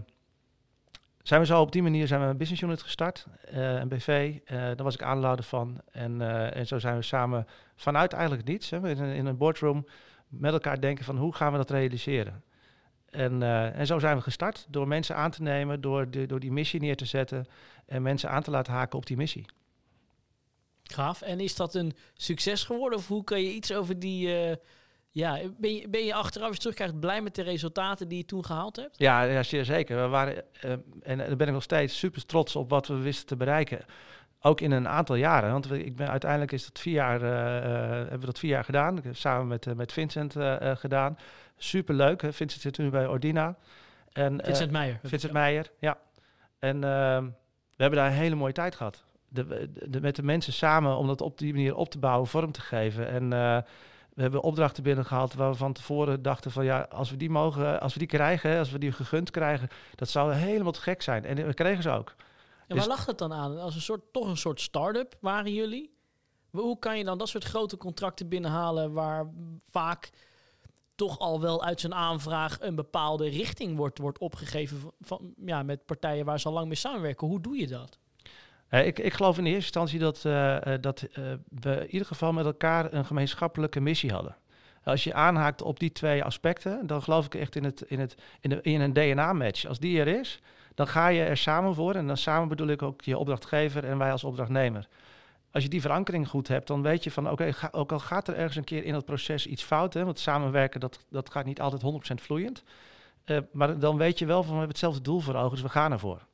[1.27, 4.37] zijn we zo op die manier zijn we een business unit gestart, eh, een BV.
[4.45, 5.81] eh daar was ik aanlouder van.
[5.91, 9.37] En, eh, en zo zijn we samen vanuit eigenlijk niets, hè, in, een, in een
[9.37, 9.85] boardroom,
[10.27, 12.43] met elkaar denken van hoe gaan we dat realiseren.
[13.09, 16.51] En, en zo zijn we gestart door mensen aan te nemen, door, de, door die
[16.51, 17.45] missie neer te zetten
[17.85, 19.45] en mensen aan te laten haken op die missie.
[20.83, 21.21] Gaaf.
[21.21, 22.99] En is dat een succes geworden?
[22.99, 24.29] Of hoe kan je iets over die...
[25.15, 28.45] ja, ben je, ben je achteraf je terugkijkt blij met de resultaten die je toen
[28.45, 28.97] gehaald hebt?
[28.97, 30.01] Ja, ja zeer zeker.
[30.01, 30.71] We waren, eh,
[31.03, 33.85] en daar ben ik nog steeds super trots op wat we wisten te bereiken.
[34.41, 35.51] Ook in een aantal jaren.
[35.51, 38.49] Want we- ik ben, uiteindelijk is dat vier jaar, eh, eh, hebben we dat vier
[38.49, 38.97] jaar gedaan.
[38.97, 40.35] Ik heb Samen met, met Vincent
[40.79, 41.17] gedaan.
[41.57, 42.19] Super leuk.
[42.21, 43.55] Vincent zit nu bij Ordina.
[44.11, 44.99] En, Vincent Meijer.
[45.03, 45.97] Vincent Meijer, ja.
[46.59, 47.23] En ehm,
[47.75, 49.03] we hebben daar een hele mooie tijd gehad.
[49.27, 52.27] De, de, de- met de mensen samen om dat op die manier op te bouwen,
[52.27, 53.07] vorm te geven.
[53.07, 53.33] En
[54.15, 57.81] we hebben opdrachten binnengehaald waar we van tevoren dachten van ja, als we die mogen,
[57.81, 61.25] als we die krijgen, als we die gegund krijgen, dat zou helemaal te gek zijn.
[61.25, 62.15] En we kregen ze ook.
[62.67, 63.59] En waar lag het dan aan?
[63.59, 65.93] Als een soort, toch een soort start-up waren jullie?
[66.49, 69.31] Hoe kan je dan dat soort grote contracten binnenhalen waar
[69.69, 70.09] vaak
[70.95, 75.63] toch al wel uit zijn aanvraag een bepaalde richting wordt, wordt opgegeven van, van- ja,
[75.63, 77.27] met partijen waar ze al lang mee samenwerken?
[77.27, 77.99] Hoe doe je dat?
[78.75, 81.07] Eh, ik, ik geloof in eerste instantie dat, eh, eh, dat
[81.49, 84.35] we in ieder geval met elkaar een gemeenschappelijke missie hadden.
[84.83, 88.15] Als je aanhaakt op die twee aspecten, dan geloof ik echt in, het, in, het,
[88.41, 89.65] in, de, in een DNA-match.
[89.65, 90.41] Als die er is,
[90.73, 91.95] dan ga je er samen voor.
[91.95, 94.87] En dan samen bedoel ik ook je opdrachtgever en wij als opdrachtnemer.
[95.51, 98.35] Als je die verankering goed hebt, dan weet je van oké, ook al gaat er
[98.35, 101.61] ergens een keer in dat proces iets fout, hè, want samenwerken dat, dat gaat niet
[101.61, 102.63] altijd 100% vloeiend.
[103.51, 105.91] Maar dan weet je wel van we hebben hetzelfde doel voor ogen, dus we gaan
[105.91, 106.25] ervoor.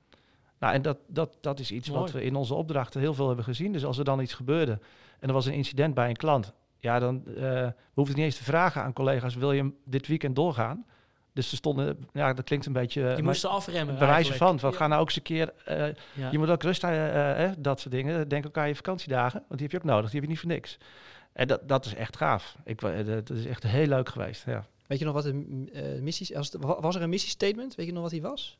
[0.61, 3.45] Nou, en dat, dat, dat is iets wat we in onze opdrachten heel veel hebben
[3.45, 3.71] gezien.
[3.71, 4.79] Dus als er dan iets gebeurde
[5.19, 8.37] en er was een incident bij een klant, ja, dan eh we hoefden niet eens
[8.37, 10.85] te vragen aan collega's: wil je hem dit weekend doorgaan?
[11.33, 13.01] Dus ze stonden, ja, dat klinkt een beetje.
[13.01, 13.97] Je maar moest afremmen.
[13.97, 15.53] bij wijze van, van ga nou ook eens een keer.
[15.65, 15.77] eh,
[16.13, 16.31] Ja.
[16.31, 18.27] Je moet ook rust eh, eh, dat soort dingen.
[18.27, 20.05] Denk ook aan je vakantiedagen, want die heb je ook nodig.
[20.11, 20.77] Die heb je niet voor niks.
[21.33, 22.55] En dat, dat is echt gaaf.
[22.63, 24.43] Ik, eh, dat is echt heel leuk geweest.
[24.45, 24.65] Ja.
[24.87, 26.35] Weet je nog wat de eh, missies...
[26.35, 27.75] Als het- wa- was er een missiestatement?
[27.75, 28.55] Weet je nog wat die was?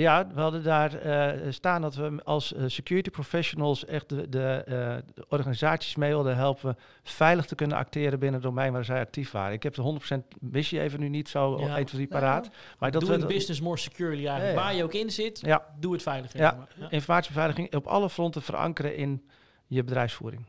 [0.00, 4.62] Ja, we hadden daar eh, staan dat we als eh, security professionals echt de, de,
[4.66, 9.00] eh, de organisaties mee wilden helpen veilig te kunnen acteren binnen het domein waar zij
[9.00, 9.52] actief waren.
[9.52, 11.76] Ik heb de 100% missie even nu niet zo Ja.
[11.76, 12.50] 1, 2, 3 paraat.
[12.78, 14.58] Maar dat doe we in business more securely eigenlijk.
[14.58, 14.64] Ja.
[14.64, 15.66] Waar je ook in zit, Ja.
[15.78, 16.40] doe het veiliger.
[16.40, 16.48] Ja.
[16.48, 16.68] zeg maar.
[16.76, 16.90] Ja.
[16.90, 19.28] informatiebeveiliging op alle fronten verankeren in
[19.66, 20.46] je bedrijfsvoering.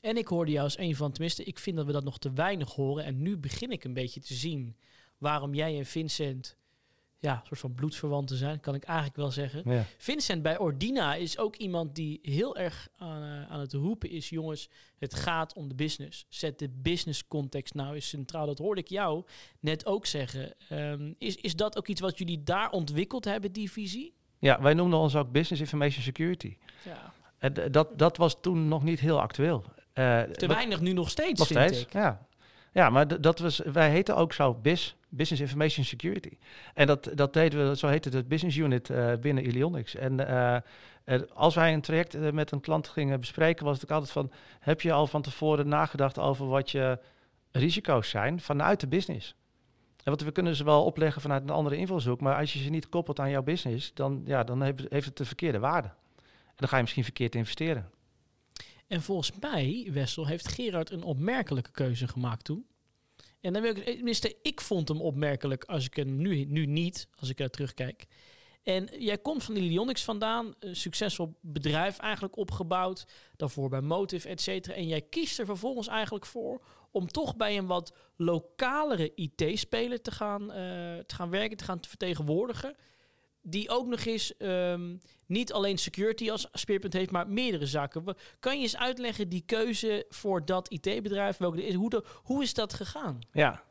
[0.00, 2.32] En ik hoorde jou als een van, tenminste, ik vind dat we dat nog te
[2.32, 3.04] weinig horen.
[3.04, 4.76] En nu begin ik een beetje te zien
[5.18, 6.56] waarom jij en Vincent,
[7.22, 9.62] ja, een soort van bloedverwanten zijn, kan ik eigenlijk wel zeggen.
[9.64, 9.84] Ja.
[9.98, 14.28] Vincent bij Ordina is ook iemand die heel erg aan, eh, aan het roepen is,
[14.28, 16.26] jongens, het gaat om de business.
[16.28, 18.46] Zet de business context nou eens centraal.
[18.46, 19.24] Dat hoorde ik jou
[19.60, 20.54] net ook zeggen.
[20.68, 24.14] Ehm, is, is dat ook iets wat jullie daar ontwikkeld hebben, die visie?
[24.38, 26.56] ja, wij noemden ons ook Business Information Security.
[26.84, 27.12] Ja.
[27.38, 29.64] En d- dat, dat was toen nog niet heel actueel.
[29.92, 31.92] Eh, Te weinig nu nog steeds, Nog steeds, ik.
[31.92, 32.26] ja.
[32.72, 36.38] Ja, maar dat was, wij heten ook zo BIS, Business Information Security.
[36.74, 39.94] En dat, dat deden we, zo heette het business unit eh, binnen Ilionix.
[39.94, 40.56] En eh,
[41.04, 44.32] eh, als wij een traject met een klant gingen bespreken, was het ook altijd van,
[44.60, 46.98] heb je al van tevoren nagedacht over wat je
[47.50, 49.34] risico's zijn vanuit de business?
[49.96, 52.70] En want we kunnen ze wel opleggen vanuit een andere invalshoek, maar als je ze
[52.70, 55.88] niet koppelt aan jouw business, dan, ja, dan heeft, heeft het de verkeerde waarde.
[56.46, 57.90] En dan ga je misschien verkeerd investeren.
[58.92, 62.66] En volgens mij, Wessel, heeft Gerard een opmerkelijke keuze gemaakt toen.
[63.40, 66.66] En dan wil ik, eh, tenminste, ik vond hem opmerkelijk als ik hem nu, nu
[66.66, 68.06] niet, als ik er terugkijk.
[68.62, 74.40] En jij komt van Ilionix vandaan, een succesvol bedrijf eigenlijk opgebouwd, daarvoor bij Motive, et
[74.40, 74.74] cetera.
[74.74, 80.10] En jij kiest er vervolgens eigenlijk voor om toch bij een wat lokalere IT-speler te,
[80.10, 82.76] gaan, eh, te gaan werken, te gaan vertegenwoordigen.
[83.42, 84.96] Die ook nog eens ehm,
[85.32, 88.16] niet alleen security als speerpunt heeft, maar meerdere zaken.
[88.40, 91.36] Kan je eens uitleggen die keuze voor dat IT-bedrijf?
[91.36, 91.74] Welke?
[91.74, 93.18] Hoe, hoe is dat gegaan?
[93.32, 93.62] Ja.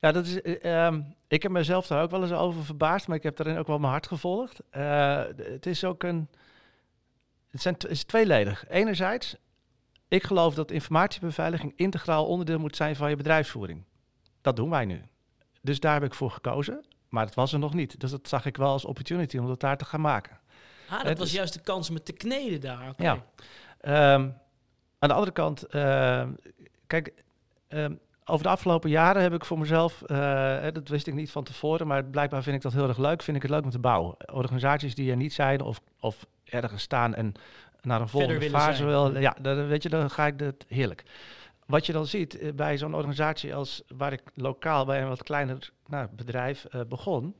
[0.00, 3.16] Ja, dat is, eh, ehm, ik heb mezelf daar ook wel eens over verbaasd, maar
[3.16, 4.60] ik heb daarin ook wel mijn hart gevolgd.
[4.70, 6.28] Eh, het is ook een.
[7.50, 8.68] Het, zijn, is tweeledig.
[8.68, 9.36] Enerzijds,
[10.08, 13.84] ik geloof dat informatiebeveiliging integraal onderdeel moet zijn van je bedrijfsvoering.
[14.40, 15.02] Dat doen wij nu.
[15.62, 18.00] Dus daar heb ik voor gekozen, maar het was er nog niet.
[18.00, 20.40] Dus dat zag ik wel als opportunity om dat daar te gaan maken.
[20.88, 22.92] Ah, dat Het was is- juist de kans om het te kneden daar.
[22.96, 23.24] Ja.
[23.80, 24.28] Ehm,
[24.98, 26.30] aan de andere kant, ehm,
[26.86, 27.12] kijk,
[27.68, 27.94] ehm,
[28.24, 31.86] over de afgelopen jaren heb ik voor mezelf, eh, dat wist ik niet van tevoren,
[31.86, 33.22] maar blijkbaar vind ik dat heel erg leuk.
[33.22, 34.14] Vind ik het leuk om te bouwen.
[34.32, 37.32] Organisaties die er niet zijn of, of ergens staan en
[37.80, 38.88] naar een volgende fase zijn.
[38.88, 41.02] wil, ja, dan, weet je, dan ga ik dat heerlijk.
[41.66, 45.22] Wat je dan ziet eh, bij zo'n organisatie als waar ik lokaal bij een wat
[45.22, 47.36] kleiner nou, bedrijf eh, begon,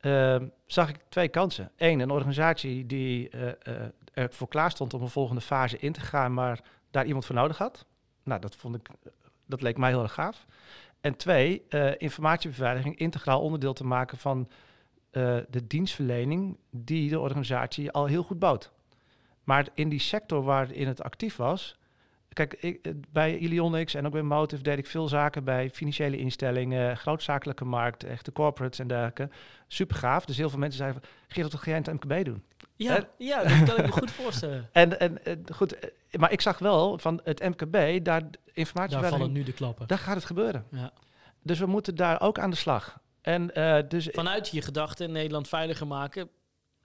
[0.00, 1.70] ehm, zag ik twee kansen.
[1.76, 5.92] Eén, een organisatie die eh, eh, er voor klaar stond om een volgende fase in
[5.92, 6.60] te gaan, maar
[6.90, 7.86] daar iemand voor nodig had.
[8.22, 8.88] Nou, dat vond ik,
[9.46, 10.46] dat leek mij heel erg gaaf.
[11.00, 14.48] En twee, eh, informatiebeveiliging integraal onderdeel te maken van
[15.50, 18.72] de dienstverlening die de organisatie al heel goed bood.
[19.44, 21.78] Maar in die sector waarin het actief was.
[22.32, 26.16] Kijk, ik, eh, bij Ilionix en ook bij Motive deed ik veel zaken bij financiële
[26.18, 29.28] instellingen, grootzakelijke markt, echte corporates en dergelijke.
[29.66, 30.24] Super gaaf.
[30.24, 32.42] Dus heel veel mensen zeiden van, Gerard, wat ga jij in het MKB doen?
[32.76, 34.68] Ja, Eh, ja, dat kan ik me goed voorstellen.
[34.72, 35.90] En, en, en goed, eh,
[36.20, 39.86] maar ik zag wel van het MKB, daar Daar informatiebeveiliging, vallen nu de klappen.
[39.86, 40.64] daar gaat het gebeuren.
[40.70, 40.92] Ja.
[41.42, 42.98] Dus we moeten daar ook aan de slag.
[43.20, 46.28] En eh, dus Vanuit je gedachten Nederland veiliger maken,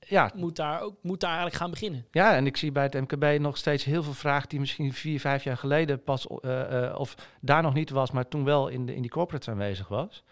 [0.07, 2.05] ja, moet daar, ook, moet daar eigenlijk gaan beginnen.
[2.11, 5.19] ja, en ik zie bij het MKB nog steeds heel veel vragen die misschien vier,
[5.19, 8.85] vijf jaar geleden pas, eh, eh, of daar nog niet was, maar toen wel in,
[8.85, 10.23] de, in die corporates aanwezig was.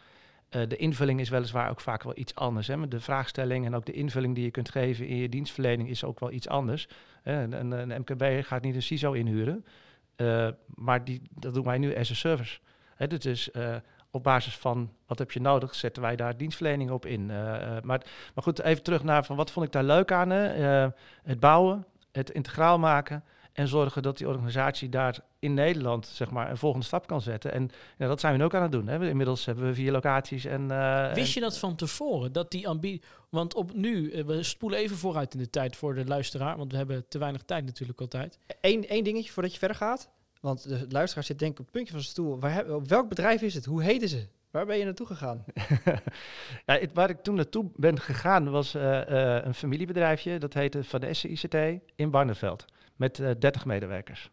[0.50, 2.68] Eh, de invulling is weliswaar ook vaak wel iets anders.
[2.68, 2.78] Hè?
[2.78, 6.04] maar De vraagstelling en ook de invulling die je kunt geven in je dienstverlening is
[6.04, 6.88] ook wel iets anders.
[7.24, 9.66] Een, een, een MKB gaat niet een CISO inhuren,
[10.66, 12.60] maar die, dat doen wij nu as a service.
[12.96, 13.50] Hè, dus is
[14.14, 17.32] op basis van wat heb je nodig, zetten wij daar dienstverlening op in.
[17.32, 18.02] Eh, eh, maar,
[18.34, 20.32] maar goed, even terug naar van wat vond ik daar leuk aan.
[20.32, 20.88] Eh,
[21.24, 23.24] het bouwen, het integraal maken
[23.54, 27.54] en zorgen dat die organisatie daar in Nederland zeg maar, een volgende stap kan zetten.
[27.54, 28.88] En ja, dat zijn we nu ook aan het doen.
[28.88, 29.08] Hè?
[29.08, 30.46] Inmiddels hebben we vier locaties.
[30.46, 32.32] En, eh, Wist je dat van tevoren?
[32.32, 33.02] Dat die ambitie.
[33.30, 36.78] Want op nu, we spoelen even vooruit in de tijd voor de luisteraar, want we
[36.78, 38.40] hebben te weinig tijd natuurlijk altijd.
[38.62, 40.10] Eén één dingetje voordat je verder gaat.
[40.44, 42.40] Want de luisteraar zit denk ik op het puntje van zijn stoel.
[42.40, 43.66] Waar heb, op welk bedrijf is het?
[43.66, 44.28] Hoe heten ze?
[44.52, 45.44] Waar ben je naartoe gegaan?
[46.66, 49.02] ja, het, waar ik toen naartoe ben gegaan was eh,
[49.38, 50.38] eh, een familiebedrijfje.
[50.38, 52.66] Dat heette Van Essen ICT in Barneveld.
[52.96, 54.30] Met eh 30 medewerkers.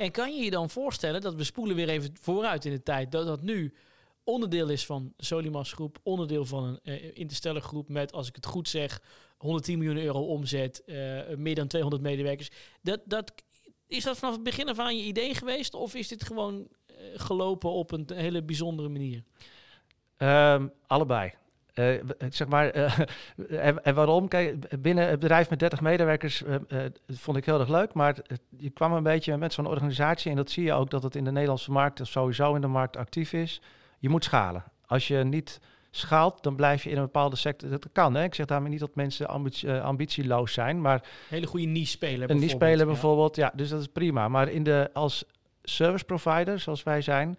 [0.00, 3.12] En kan je je dan voorstellen dat we spoelen weer even vooruit in de tijd,
[3.12, 3.74] dat dat nu
[4.24, 8.34] onderdeel is van de Solimas groep, onderdeel van een eh Interstellar groep met, als ik
[8.34, 9.02] het goed zeg,
[9.36, 10.96] 110 miljoen euro omzet, eh,
[11.36, 12.50] meer dan 200 medewerkers.
[12.82, 13.32] Dat, dat,
[13.90, 16.94] is dat vanaf het begin af aan je idee geweest of is dit gewoon eh,
[17.14, 19.22] gelopen op een hele bijzondere manier?
[20.16, 21.32] Ehm, allebei.
[21.74, 22.98] Eh, ik zeg maar, eh,
[23.86, 24.28] en, waarom?
[24.28, 28.16] Kijk, binnen het bedrijf met 30 medewerkers eh, eh, vond ik heel erg leuk, maar
[28.58, 31.24] je kwam een beetje met zo'n organisatie en dat zie je ook dat het in
[31.24, 33.60] de Nederlandse markt of sowieso in de markt actief is.
[33.98, 34.64] Je moet schalen.
[34.86, 37.70] Als je niet schaalt, dan blijf je in een bepaalde sector.
[37.70, 38.22] Dat kan, hè?
[38.22, 42.38] Ik zeg daarmee niet dat mensen ambitie- eh, ambitieloos zijn, maar Hele goede niche-speler een
[42.38, 42.84] niet speler ja.
[42.84, 44.28] bijvoorbeeld, ja, dus dat is prima.
[44.28, 45.24] Maar in de, als
[45.62, 47.38] service provider, zoals wij zijn,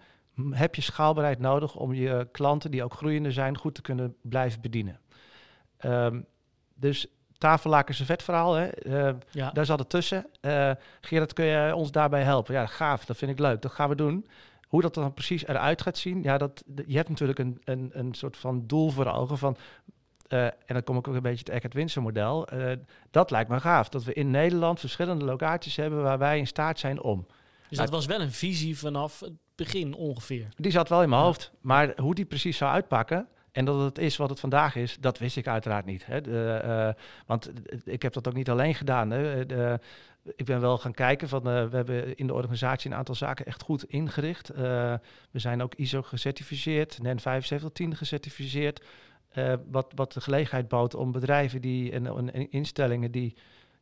[0.50, 4.62] heb je schaalbaarheid nodig om je klanten, die ook groeiende zijn, goed te kunnen blijven
[4.62, 5.00] bedienen.
[5.78, 6.22] Ehm,
[6.76, 8.70] dus tafellaken vet verhaal, hè?
[9.32, 9.52] Ja.
[9.52, 10.26] daar zat het tussen.
[10.42, 12.54] Eh Gerard, kun je ons daarbij helpen?
[12.54, 14.26] Ja, gaaf, dat vind ik leuk, dat gaan we doen.
[14.72, 18.14] Hoe dat dan precies eruit gaat zien, ja, dat, je hebt natuurlijk een, een, een
[18.14, 19.58] soort van doel voor ogen van...
[20.28, 22.48] eh, en dan kom ik ook een beetje het Eckert Winsen model.
[22.48, 22.78] eh,
[23.12, 26.80] dat lijkt me gaaf, dat we in Nederland verschillende locaties hebben waar wij in staat
[26.80, 27.28] zijn om.
[27.70, 30.48] Dus dat was wel een visie vanaf het begin ongeveer.
[30.56, 31.28] Die zat wel in mijn Ja.
[31.28, 34.98] hoofd, maar hoe die precies zou uitpakken en dat het is wat het vandaag is,
[35.00, 36.06] dat wist ik uiteraard niet.
[36.06, 36.22] Hè.
[36.22, 37.52] De, eh, want
[37.84, 39.10] ik heb dat ook niet alleen gedaan.
[39.10, 39.46] Hè.
[39.46, 39.80] De,
[40.36, 43.46] ik ben wel gaan kijken van, eh, we hebben in de organisatie een aantal zaken
[43.46, 44.50] echt goed ingericht.
[44.50, 44.94] Eh,
[45.32, 48.86] we zijn ook ISO gecertificeerd, NEN 7510 gecertificeerd.
[49.72, 53.36] wat, wat de gelegenheid bood om bedrijven die en, en instellingen die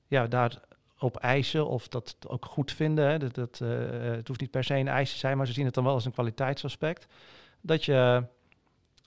[0.07, 0.59] ja, daar
[0.99, 3.09] op eisen of dat ook goed vinden.
[3.09, 3.17] Hè.
[3.17, 5.83] Dat, het hoeft niet per se een eis te zijn, maar ze zien het dan
[5.83, 7.07] wel als een kwaliteitsaspect.
[7.61, 8.23] Dat je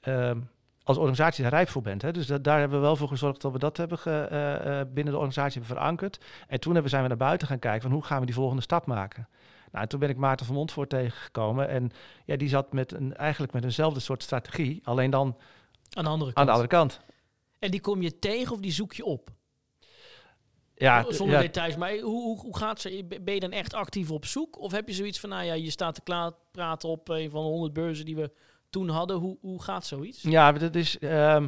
[0.02, 0.40] ehm,
[0.82, 2.02] als organisatie er rijp voor bent.
[2.02, 2.12] Hè.
[2.12, 4.86] Dus dat, daar hebben we wel voor gezorgd dat we dat hebben ge- eh, eh,
[4.92, 6.20] binnen de organisatie hebben verankerd.
[6.46, 8.62] En toen hebben, zijn we naar buiten gaan kijken van hoe gaan we die volgende
[8.62, 9.28] stap maken.
[9.70, 11.68] Nou, en toen ben ik Maarten van Montvoort tegengekomen.
[11.68, 11.90] En
[12.24, 15.36] ja, die zat met een, eigenlijk met eenzelfde soort strategie, alleen dan
[15.92, 16.38] Aan de andere kant.
[16.38, 17.00] aan de andere kant.
[17.58, 19.30] En die kom je tegen of die zoek je op?
[20.74, 21.76] Ja, Zonder ja, details.
[21.76, 23.04] Maar hoe, hoe, hoe gaat ze?
[23.22, 24.58] Ben je dan echt actief op zoek?
[24.60, 27.42] Of heb je zoiets van, nou ja, je staat te kla- praten op een van
[27.42, 28.30] de honderd beurzen die we
[28.72, 29.16] toen hadden.
[29.16, 30.22] Hoe, hoe gaat zoiets?
[30.22, 31.44] Ja, dat is ehm,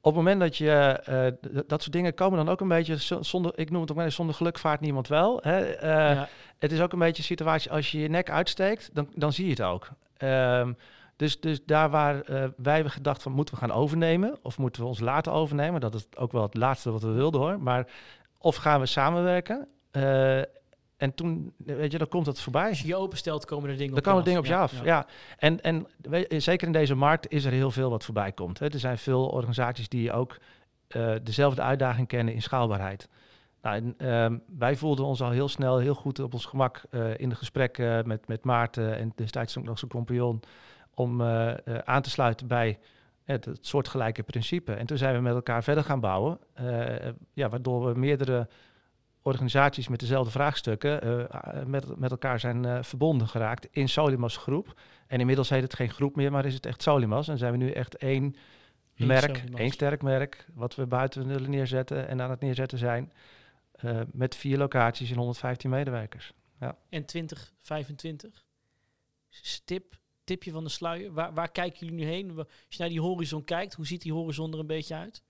[0.00, 0.70] op het moment dat je
[1.04, 3.96] eh, dat soort dingen komen dan ook een beetje zo- zonder, ik noem het ook
[3.96, 5.38] maar eens, zonder geluk vaart niemand wel.
[5.42, 5.60] Hè?
[5.60, 6.28] Eh, ja.
[6.58, 9.44] Het is ook een beetje een situatie als je je nek uitsteekt, dan, dan zie
[9.44, 9.88] je het ook.
[10.16, 10.72] Ehm,
[11.16, 14.82] dus, dus daar waar eh, wij hebben gedacht van moeten we gaan overnemen of moeten
[14.82, 17.60] we ons laten overnemen, dat is ook wel het laatste wat we wilden hoor.
[17.60, 17.86] Maar
[18.38, 19.68] of gaan we samenwerken?
[20.98, 22.68] En toen, weet je, dan komt het voorbij.
[22.68, 24.72] Als je je openstelt, komen er dingen Dan op komen je dingen op je af.
[24.72, 24.84] Ja.
[24.84, 25.06] ja.
[25.36, 25.86] En, en
[26.28, 28.58] je, zeker in deze markt is er heel veel wat voorbij komt.
[28.58, 28.66] Hè.
[28.66, 30.36] Er zijn veel organisaties die ook
[30.88, 33.08] eh, dezelfde uitdaging kennen in schaalbaarheid.
[33.62, 37.18] Nou, en, ehm, wij voelden ons al heel snel heel goed op ons gemak eh,
[37.18, 40.40] in de gesprekken met, met Maarten en destijds ook nog zijn compagnon
[40.94, 42.78] om eh, aan te sluiten bij
[43.24, 44.72] het, het soortgelijke principe.
[44.72, 46.38] En toen zijn we met elkaar verder gaan bouwen,
[47.32, 48.48] ja, waardoor we meerdere
[49.28, 54.80] organisaties met dezelfde vraagstukken eh, met, met elkaar zijn eh, verbonden geraakt in Solimas groep.
[55.06, 57.28] En inmiddels heet het geen groep meer, maar is het echt Solimas.
[57.28, 58.34] En zijn we nu echt één
[58.94, 59.60] Eén merk, Solimas.
[59.60, 63.12] één sterk merk, wat we buiten willen neerzetten en aan het neerzetten zijn.
[63.72, 66.32] eh, met vier locaties en 115 medewerkers.
[66.88, 68.46] En 2025?
[69.28, 71.12] Stip, tipje van de sluier.
[71.12, 72.36] Waar, waar kijken jullie nu heen?
[72.38, 75.22] Als je naar die horizon kijkt, hoe ziet die horizon er een beetje uit?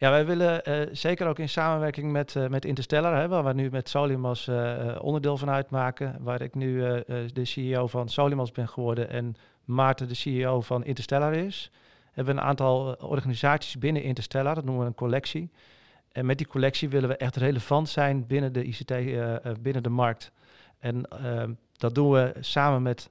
[0.00, 3.52] Ja, wij willen eh, zeker ook in samenwerking met, eh, met Interstellar, hè, waar we
[3.52, 6.80] nu met Solimas eh, onderdeel van uitmaken, waar ik nu
[7.32, 9.34] de CEO van Solimas ben geworden en
[9.64, 11.70] Maarten de CEO van Interstellar is,
[12.12, 15.50] hebben we een aantal organisaties binnen Interstellar, dat noemen we een collectie.
[16.12, 18.92] En met die collectie willen we echt relevant zijn binnen de ICT,
[19.62, 20.32] binnen de markt.
[20.78, 23.10] En ehm, dat doen we samen met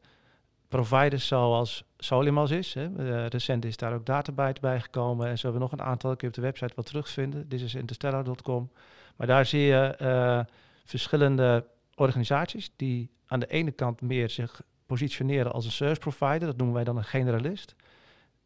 [0.70, 2.74] providers zoals Solimas is.
[2.74, 2.96] Hè.
[2.98, 5.28] Eh, recent is daar ook Databyte bij gekomen.
[5.28, 7.50] En zo hebben we nog een aantal, kun je op de website wat terugvinden.
[7.50, 8.72] Dit is interstellar.com.
[9.16, 10.40] Maar daar zie je eh,
[10.86, 16.48] verschillende organisaties die aan de ene kant meer zich positioneren als een service provider.
[16.48, 17.76] Dat noemen wij dan een generalist.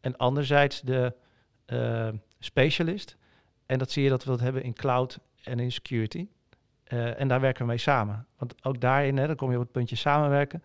[0.00, 1.14] En anderzijds de
[1.64, 2.08] eh,
[2.38, 3.16] specialist.
[3.66, 6.28] En dat zie je dat we dat hebben in cloud en in security.
[6.84, 8.26] En daar werken we mee samen.
[8.38, 10.62] Want ook daarin, hè, dan kom je op het puntje samenwerken.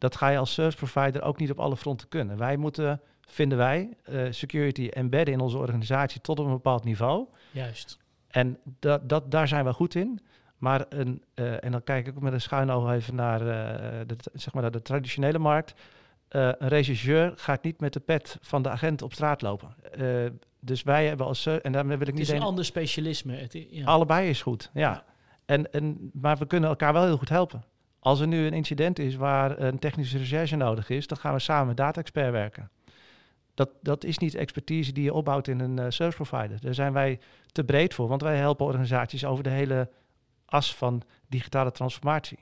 [0.00, 2.36] Dat ga je als service provider ook niet op alle fronten kunnen.
[2.36, 7.26] Wij moeten, vinden wij, eh, security embedden in onze organisatie tot op een bepaald niveau.
[7.50, 7.98] Juist.
[8.28, 10.20] En dat, dat, daar zijn we goed in.
[10.58, 14.00] Maar een, eh, en dan kijk ik ook met een schuin oog even naar, eh,
[14.06, 15.74] de, zeg maar naar de traditionele markt.
[16.28, 19.74] Een regisseur gaat niet met de pet van de agent op straat lopen.
[20.60, 21.46] Dus wij hebben als...
[21.46, 23.36] en daarmee wil ik Het niet is een ander specialisme.
[23.36, 23.84] Het, ja.
[23.84, 24.80] Allebei is goed, ja.
[24.80, 25.04] Ja.
[25.44, 27.64] En, en, maar we kunnen elkaar wel heel goed helpen.
[28.00, 31.38] Als er nu een incident is waar een technische recherche nodig is, dan gaan we
[31.38, 32.70] samen met data-expert werken.
[33.54, 36.60] Dat, dat is niet expertise die je opbouwt in een eh, service provider.
[36.60, 37.18] Daar zijn wij
[37.52, 39.90] te breed voor, want wij helpen organisaties over de hele
[40.44, 42.38] as van digitale transformatie.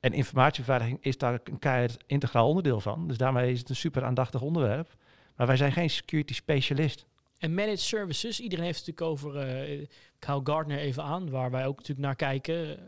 [0.00, 3.08] En informatiebeveiliging is daar een keihard integraal onderdeel van.
[3.08, 4.94] Dus daarmee is het een super aandachtig onderwerp.
[5.36, 7.06] Maar wij zijn geen security specialist.
[7.38, 11.50] En managed services, iedereen heeft het natuurlijk over, eh, ik hou Gartner even aan, waar
[11.50, 12.78] wij ook natuurlijk naar kijken.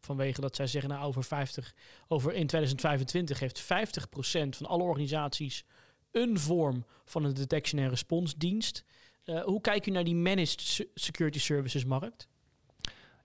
[0.00, 1.74] Vanwege dat zij zeggen, nou over 50,
[2.08, 3.66] over in 2025 heeft 50%
[4.48, 5.64] van alle organisaties
[6.12, 8.84] een vorm van een detection en response dienst.
[9.24, 12.28] Eh, hoe kijkt u naar die managed se- security services markt?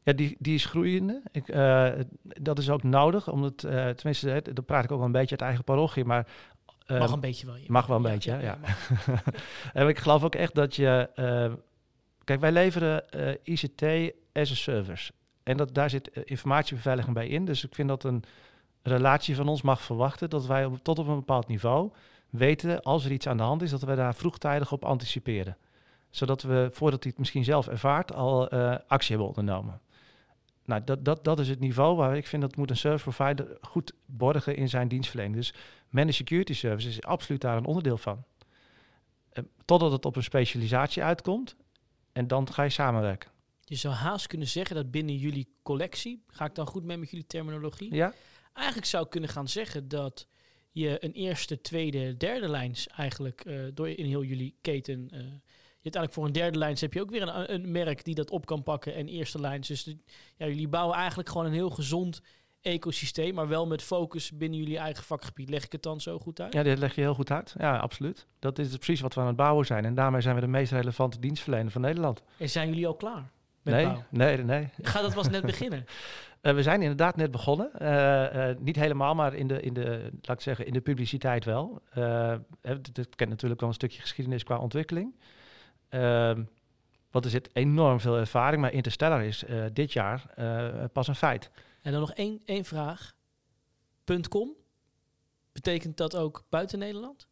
[0.04, 1.22] Ja, die, die is groeiende.
[1.32, 5.12] Ik, eh, dat is ook nodig, omdat, eh, tenminste, dan praat ik ook wel een
[5.12, 6.28] beetje uit eigen parochie, maar...
[6.88, 7.56] Mag een beetje wel.
[7.68, 8.58] mag wel een beetje, ja.
[8.62, 8.90] mag.
[9.74, 11.10] en ik geloof ook echt dat je...
[12.24, 13.04] kijk, wij leveren
[13.44, 13.84] ICT
[14.34, 15.12] as a service.
[15.44, 17.46] En dat, daar zit eh, informatiebeveiliging bij in.
[17.46, 18.24] Dus ik vind dat een
[18.82, 20.30] relatie van ons mag verwachten...
[20.30, 21.92] dat wij tot op een bepaald niveau
[22.30, 22.82] weten...
[22.82, 25.58] als er iets aan de hand is, dat we daar vroegtijdig op anticiperen.
[26.10, 28.14] Zodat we, voordat hij het misschien zelf ervaart...
[28.14, 29.82] al eh, actie hebben ondernomen.
[30.66, 33.58] Nou, dat, dat, dat is het niveau waar ik vind dat moet een service provider
[33.62, 35.36] goed borgen in zijn dienstverlening.
[35.36, 35.54] Dus
[35.90, 38.24] managed security services is absoluut daar een onderdeel van.
[39.30, 41.56] Eh, totdat het op een specialisatie uitkomt
[42.12, 43.33] en dan ga je samenwerken.
[43.66, 47.10] Je zou haast kunnen zeggen dat binnen jullie collectie, ga ik dan goed mee met
[47.10, 47.96] jullie terminologie?
[47.96, 48.14] Ja?
[48.54, 50.28] Eigenlijk zou ik kunnen gaan zeggen dat
[50.72, 55.08] je een eerste, tweede, derde lijns eigenlijk eh, door in heel jullie keten.
[55.12, 58.16] eh, je uiteindelijk voor een derde lijns heb je ook weer een, een merk die
[58.16, 59.68] dat op kan pakken en eerste lijns.
[59.68, 59.98] Dus de-
[60.38, 62.22] ja, jullie bouwen eigenlijk gewoon een heel gezond
[62.62, 65.50] ecosysteem, maar wel met focus binnen jullie eigen vakgebied.
[65.50, 66.54] Leg ik het dan zo goed uit?
[66.54, 67.56] ja, dit leg je heel goed uit.
[67.58, 68.28] Ja, absoluut.
[68.40, 69.86] Dat is precies wat we aan het bouwen zijn.
[69.86, 72.22] En daarmee zijn we de meest relevante dienstverlener van Nederland.
[72.38, 73.32] En zijn jullie al klaar
[73.64, 74.70] Nee, nee, nee.
[74.82, 75.86] Gaat dat was net beginnen?
[76.44, 77.80] Eh, we zijn inderdaad net begonnen.
[77.80, 81.46] Eh, eh, niet helemaal, maar in de, in de, laat ik zeggen, in de publiciteit
[81.46, 81.82] wel.
[81.98, 85.16] Uh, het kent natuurlijk wel een stukje geschiedenis qua ontwikkeling.
[85.90, 86.44] Ehm,
[87.12, 90.34] want er zit enorm veel ervaring, maar Interstellar is dit jaar
[90.94, 91.52] pas een feit.
[91.82, 93.16] En dan nog één, één vraag.
[94.30, 94.56] .com,
[95.52, 97.28] betekent dat ook buiten Nederland?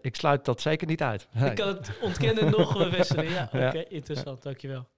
[0.00, 1.28] ik sluit dat zeker niet uit.
[1.44, 3.30] Ik kan het ontkennen nog bevestigen.
[3.30, 4.88] Ja, oké, okay, interessant, dankjewel.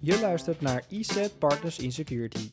[0.00, 2.50] Je luistert naar ESET Partners in Security.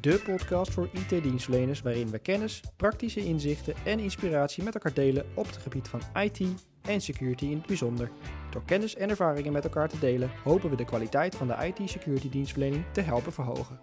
[0.00, 5.46] De podcast voor IT-dienstverleners waarin we kennis, praktische inzichten en inspiratie met elkaar delen op
[5.46, 6.40] het gebied van IT
[6.82, 8.10] en security in het bijzonder.
[8.50, 12.28] Door kennis en ervaringen met elkaar te delen, hopen we de kwaliteit van de IT-security
[12.28, 13.80] dienstverlening te helpen verhogen.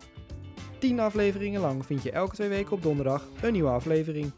[0.80, 4.32] 10 afleveringen lang vind je elke twee weken op donderdag een nieuwe aflevering.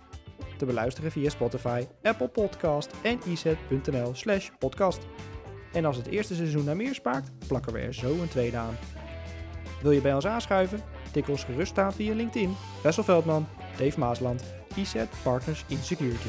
[0.57, 5.07] Te beluisteren via Spotify, Apple Podcast en iset.nl/slash podcast.
[5.73, 8.77] En als het eerste seizoen naar meer smaakt, plakken we er zo een tweede aan.
[9.81, 10.83] Wil je bij ons aanschuiven?
[11.11, 12.55] Tik ons gerust aan via LinkedIn.
[12.83, 14.43] Wessel Veldman, Dave Maasland,
[14.75, 16.27] EZ Partners in Security.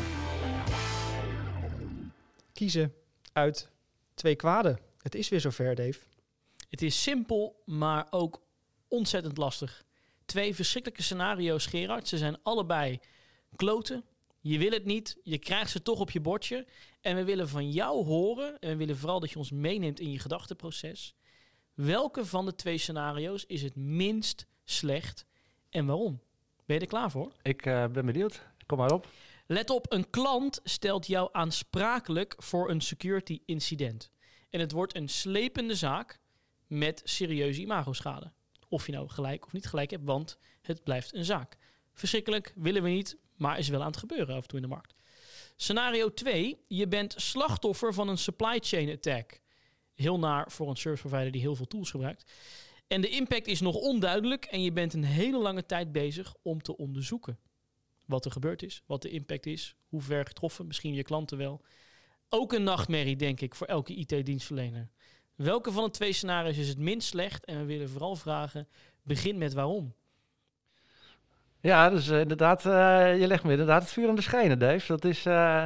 [2.52, 2.94] Kiezen
[3.32, 3.70] uit
[4.14, 4.78] twee kwaden.
[4.98, 5.98] Het is weer zover, Dave.
[6.68, 8.42] Het is simpel, maar ook
[8.88, 9.84] ontzettend lastig.
[10.24, 12.08] Twee verschrikkelijke scenario's, Gerard.
[12.08, 13.00] Ze zijn allebei
[13.56, 14.04] kloten.
[14.46, 16.66] Je wil het niet, je krijgt ze toch op je bordje.
[17.00, 20.10] En we willen van jou horen, en we willen vooral dat je ons meeneemt in
[20.10, 21.14] je gedachteproces.
[21.74, 25.26] Welke van de twee scenario's is het minst slecht
[25.70, 26.20] en waarom?
[26.66, 27.32] Ben je er klaar voor?
[27.42, 28.46] Ik uh, ben benieuwd.
[28.66, 29.08] Kom maar op.
[29.46, 34.10] Let op, een klant stelt jou aansprakelijk voor een security incident.
[34.50, 36.20] En het wordt een slepende zaak
[36.66, 38.32] met serieuze imagoschade.
[38.68, 41.56] Of je nou gelijk of niet gelijk hebt, want het blijft een zaak.
[41.92, 44.74] Verschrikkelijk, willen we niet, maar is wel aan het gebeuren af en toe in de
[44.74, 44.94] markt.
[45.56, 46.64] Scenario 2.
[46.68, 49.40] Je bent slachtoffer van een supply chain attack.
[49.94, 52.32] Heel naar voor een service provider die heel veel tools gebruikt.
[52.86, 56.62] En de impact is nog onduidelijk en je bent een hele lange tijd bezig om
[56.62, 57.38] te onderzoeken
[58.04, 61.64] wat er gebeurd is, wat de impact is, hoe ver getroffen, misschien je klanten wel.
[62.28, 64.90] Ook een nachtmerrie, denk ik, voor elke IT-dienstverlener.
[65.34, 67.44] Welke van de twee scenario's is het minst slecht?
[67.44, 68.68] En we willen vooral vragen,
[69.02, 69.94] begin met waarom.
[71.64, 72.72] Ja, dus uh, inderdaad, uh,
[73.20, 74.86] je legt me inderdaad het vuur aan de schijnen, Dave.
[74.86, 75.64] Dat is, uh,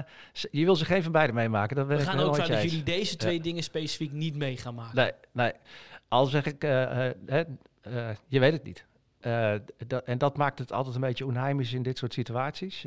[0.50, 1.76] je wil ze geen van beide meemaken.
[1.76, 4.96] Dat We gaan ook vanuit dat jullie deze twee dingen specifiek niet mee gaan maken.
[4.96, 5.52] Nee, nee.
[6.08, 6.62] Al zeg ik,
[8.26, 8.84] je weet het niet.
[9.86, 12.86] Dat, en dat maakt het altijd een beetje onheimisch in dit soort situaties.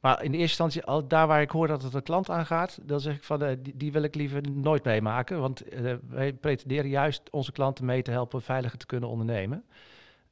[0.00, 2.78] maar in de eerste instantie, al daar waar ik hoor dat het een klant aangaat,
[2.82, 5.40] dan zeg ik van, die, die, wil ik liever nooit meemaken.
[5.40, 5.62] Want
[6.08, 9.64] wij pretenderen juist onze klanten mee te helpen veiliger te kunnen ondernemen.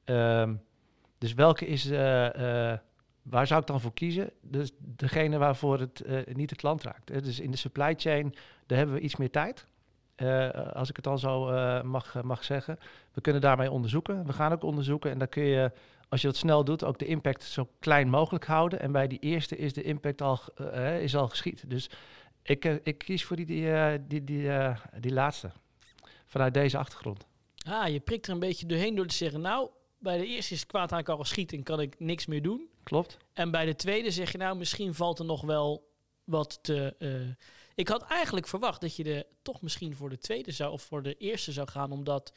[0.05, 0.53] Ehm
[1.25, 1.99] dus welke is, uh,
[3.23, 4.31] waar zou ik dan voor kiezen?
[4.41, 7.25] Dus degene waarvoor het uh, niet de klant raakt.
[7.25, 8.35] Dus in de supply chain,
[8.67, 9.67] daar hebben we iets meer tijd.
[10.73, 11.51] als ik het dan zo
[11.83, 12.79] mag, mag zeggen.
[13.13, 14.27] We kunnen daarmee onderzoeken.
[14.27, 15.11] We gaan ook onderzoeken.
[15.11, 15.73] En dan kun je,
[16.09, 18.81] als je dat snel doet, ook de impact zo klein mogelijk houden.
[18.81, 20.41] En bij die eerste is de impact al,
[21.01, 21.71] is al geschied.
[21.71, 21.91] Dus
[22.43, 23.67] ik, ik kies voor die, die,
[24.07, 24.51] die, die,
[25.01, 25.51] die laatste.
[26.27, 27.27] Vanuit deze achtergrond.
[27.67, 29.71] Ah, je prikt er een beetje doorheen door te zeggen, nou,
[30.05, 32.69] bij de eerste is het kwaad al geschiet en kan ik niks meer doen.
[32.83, 33.17] Klopt.
[33.33, 35.93] En bij de tweede zeg je nou, misschien valt er nog wel
[36.25, 36.95] wat te...
[36.99, 37.35] Uh,
[37.75, 41.03] ik had eigenlijk verwacht dat je er toch misschien voor de tweede zou of voor
[41.03, 42.33] de eerste zou gaan, omdat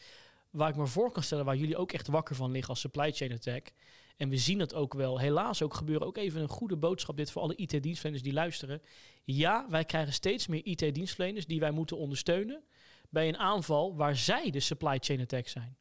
[0.49, 3.11] waar ik me voor kan stellen, waar jullie ook echt wakker van liggen als supply
[3.11, 3.71] chain attack.
[4.17, 6.07] En we zien het ook wel, helaas ook gebeuren.
[6.07, 8.81] Ook even een goede boodschap dit voor alle IT-dienstverleners die luisteren.
[9.23, 12.63] Ja, wij krijgen steeds meer IT-dienstverleners die wij moeten ondersteunen
[13.09, 15.77] bij een aanval waar zij de supply chain attack zijn.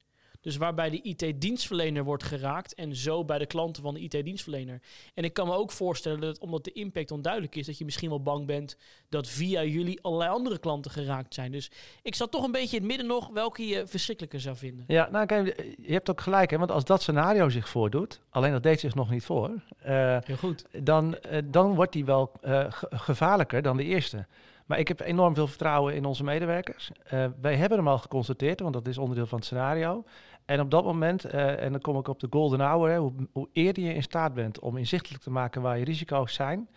[0.47, 4.81] Dus waarbij de IT-dienstverlener wordt geraakt en zo bij de klanten van de IT-dienstverlener.
[5.15, 8.09] En ik kan me ook voorstellen dat omdat de impact onduidelijk is, dat je misschien
[8.09, 8.77] wel bang bent
[9.09, 11.53] dat via jullie allerlei andere klanten geraakt zijn.
[11.53, 11.71] Dus
[12.03, 14.85] ik zat toch een beetje in het midden nog welke je verschrikkelijker zou vinden.
[14.89, 18.53] Ja, nou kijk, je hebt ook gelijk, hè, want als dat scenario zich voordoet, alleen
[18.53, 19.51] dat deed zich nog niet voor,
[19.87, 20.65] uh, Heel goed.
[20.83, 24.27] Dan, uh, dan wordt die wel uh, gevaarlijker dan de eerste.
[24.67, 26.91] Maar ik heb enorm veel vertrouwen in onze medewerkers.
[27.13, 30.05] Uh, wij hebben hem al geconstateerd, want dat is onderdeel van het scenario.
[30.47, 33.13] En op dat moment, uh, en dan kom ik op de golden hour, hè, hoe,
[33.33, 36.69] hoe, eerder je in staat bent om inzichtelijk te maken waar je risico's zijn,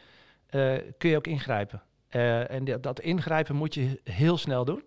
[0.51, 1.81] uh, kun je ook ingrijpen.
[2.09, 4.83] en die, dat ingrijpen moet je heel snel doen.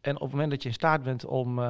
[0.00, 1.60] En op het moment dat je in staat bent om,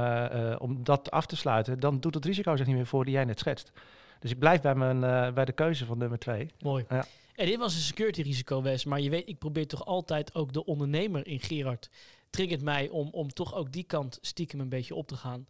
[0.58, 3.24] om dat af te sluiten, dan doet het risico zich niet meer voor die jij
[3.24, 3.72] net schetst.
[4.18, 5.00] Dus ik blijf bij, mijn,
[5.34, 6.50] bij de keuze van nummer twee.
[6.58, 6.84] Mooi.
[6.88, 7.04] Ja.
[7.38, 8.84] En dit was een security risico, Wes.
[8.84, 11.90] Maar je weet, ik probeer toch altijd ook de ondernemer in Gerard.
[12.30, 15.46] Triggert mij om, om toch ook die kant stiekem een beetje op te gaan.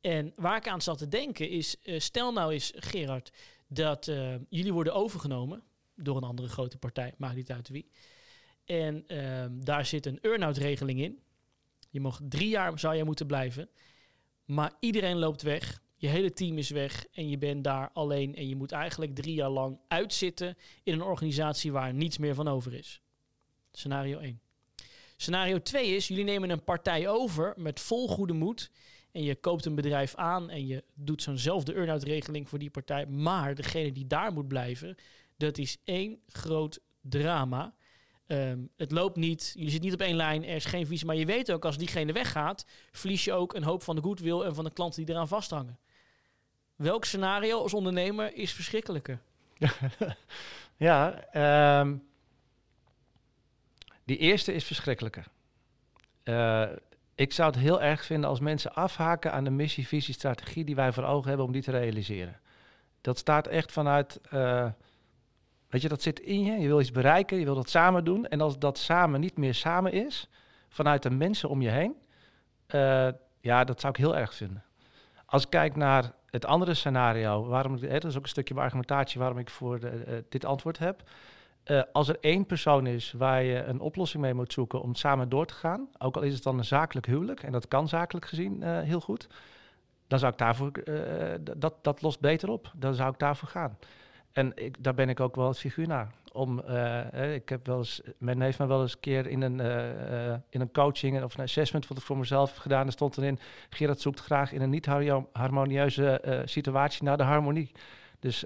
[0.00, 3.32] En waar ik aan zat te denken is, uh, stel nou eens Gerard,
[3.68, 5.62] dat uh, jullie worden overgenomen
[5.94, 7.90] door een andere grote partij, maakt niet uit wie.
[8.64, 11.20] En ehm, daar zit een earn-out regeling in.
[11.90, 13.68] Je mag drie jaar zou je moeten blijven.
[14.44, 15.82] Maar iedereen loopt weg.
[15.96, 18.34] Je hele team is weg en je bent daar alleen.
[18.34, 22.48] En je moet eigenlijk drie jaar lang uitzitten in een organisatie waar niets meer van
[22.48, 23.00] over is.
[23.72, 24.40] Scenario 1.
[25.16, 28.70] Scenario 2 is, jullie nemen een partij over met vol goede moed.
[29.12, 33.06] En je koopt een bedrijf aan en je doet zo'nzelfde earn-out regeling voor die partij.
[33.06, 34.96] Maar degene die daar moet blijven,
[35.36, 37.74] dat is één groot drama.
[38.26, 41.06] Ehm, het loopt niet, jullie zitten niet op één lijn, er is geen visie.
[41.06, 44.40] Maar je weet ook, als diegene weggaat, verlies je ook een hoop van de goodwill
[44.40, 45.78] en van de klanten die eraan vasthangen.
[46.76, 49.20] Welk scenario als ondernemer is verschrikkelijker?
[50.76, 51.96] ja, ehm,
[54.04, 55.26] die eerste is verschrikkelijker.
[56.24, 56.68] Uh,
[57.20, 60.74] ik zou het heel erg vinden als mensen afhaken aan de missie, visie, strategie die
[60.74, 62.40] wij voor ogen hebben om die te realiseren.
[63.00, 64.66] Dat staat echt vanuit, uh,
[65.68, 66.52] weet je, dat zit in je.
[66.52, 68.26] Je wil iets bereiken, je wil dat samen doen.
[68.26, 70.28] En als dat samen niet meer samen is,
[70.68, 71.94] vanuit de mensen om je heen,
[72.74, 73.08] uh,
[73.40, 74.64] ja, dat zou ik heel erg vinden.
[75.26, 79.20] Als ik kijk naar het andere scenario, waarom, hè, dat is ook een stukje argumentatie
[79.20, 81.02] waarom ik voor de, uh, dit antwoord heb.
[81.70, 85.28] Uh, als er één persoon is waar je een oplossing mee moet zoeken om samen
[85.28, 88.26] door te gaan, ook al is het dan een zakelijk huwelijk, en dat kan zakelijk
[88.26, 89.28] gezien uh, heel goed,
[90.06, 92.72] dan zou ik daarvoor, uh, dat, dat lost beter op.
[92.76, 93.78] Dan zou ik daarvoor gaan.
[94.32, 96.12] En ik, daar ben ik ook wel het figuur naar.
[96.32, 96.58] Om,
[97.34, 99.60] ik heb wel eens, men heeft me wel eens een keer in een,
[100.50, 103.38] in een coaching of een assessment wat ik voor mezelf gedaan, er stond erin,
[103.70, 104.86] Gerard zoekt graag in een niet
[105.32, 107.72] harmonieuze situatie naar de harmonie.
[108.18, 108.44] Dus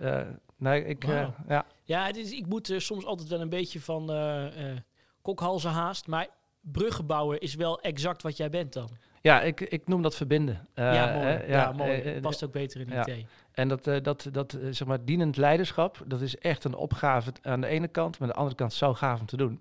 [0.64, 1.28] nee, ik, wow.
[1.48, 1.66] ja.
[1.84, 4.78] Ja, het is, ik moet soms altijd wel een beetje van uh, uh,
[5.22, 6.06] kokhalzen haast.
[6.06, 6.28] Maar
[6.60, 8.88] bruggen bouwen is wel exact wat jij bent dan.
[9.20, 10.68] Ja, ik, ik noem dat verbinden.
[10.74, 11.26] Ja, mooi.
[11.26, 12.20] ja, ja, mooi.
[12.20, 13.06] Past ook beter in IT.
[13.06, 13.26] Ja.
[13.52, 17.66] En dat, dat, dat zeg maar, dienend leiderschap, dat is echt een opgave aan de
[17.66, 18.18] ene kant.
[18.18, 19.60] Maar aan de andere kant zo gaaf om te doen.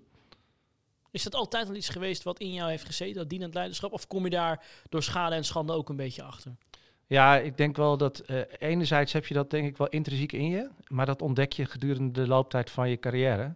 [1.10, 3.92] Is dat altijd al iets geweest wat in jou heeft gezeten, dat dienend leiderschap?
[3.92, 6.52] Of kom je daar door schade en schande ook een beetje achter?
[7.06, 10.48] Ja, ik denk wel dat uh, enerzijds heb je dat denk ik wel intrinsiek in
[10.48, 13.54] je, maar dat ontdek je gedurende de looptijd van je carrière.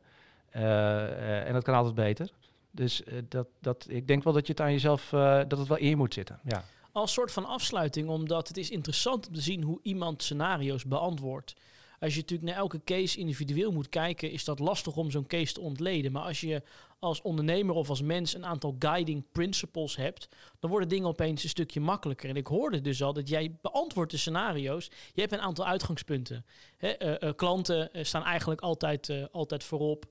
[0.57, 2.31] Uh, uh, en dat kan altijd beter.
[2.71, 5.09] Dus dat, dat, ik denk wel dat je het aan jezelf,
[5.49, 6.41] dat het wel in je moet zitten.
[6.45, 6.65] Ja.
[6.93, 11.55] Als soort van afsluiting, omdat het is interessant om te zien hoe iemand scenario's beantwoordt.
[12.01, 15.53] Als je natuurlijk naar elke case individueel moet kijken, is dat lastig om zo'n case
[15.53, 16.13] te ontleden.
[16.13, 16.63] Maar als je
[16.99, 20.29] als ondernemer of als mens een aantal guiding principles hebt,
[20.59, 22.29] dan worden dingen opeens een stukje makkelijker.
[22.29, 24.91] En ik hoorde dus al dat jij beantwoordt de scenario's.
[25.15, 26.45] Je hebt een aantal uitgangspunten.
[26.77, 30.07] Hè, uh, uh, klanten uh, staan eigenlijk altijd, altijd voorop.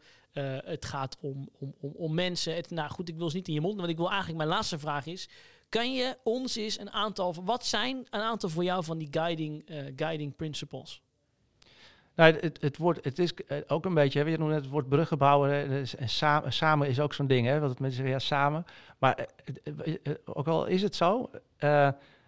[0.63, 2.63] het gaat om, om, om, om mensen.
[2.69, 4.79] Nou goed, ik wil ze niet in je mond, want ik wil eigenlijk mijn laatste
[4.79, 5.29] vraag is.
[5.69, 9.69] Kan je ons eens een aantal, wat zijn een aantal voor jou van die guiding,
[9.95, 11.01] guiding principles?
[12.17, 13.33] Nou, het, het, het is
[13.67, 15.51] ook een beetje, je noemt net het woord bruggen bouwen.
[15.97, 18.65] En samen, samen is ook zo'n ding, hè, wat mensen zeggen, ja, samen.
[18.97, 19.27] Maar
[20.25, 21.29] ook al is het zo,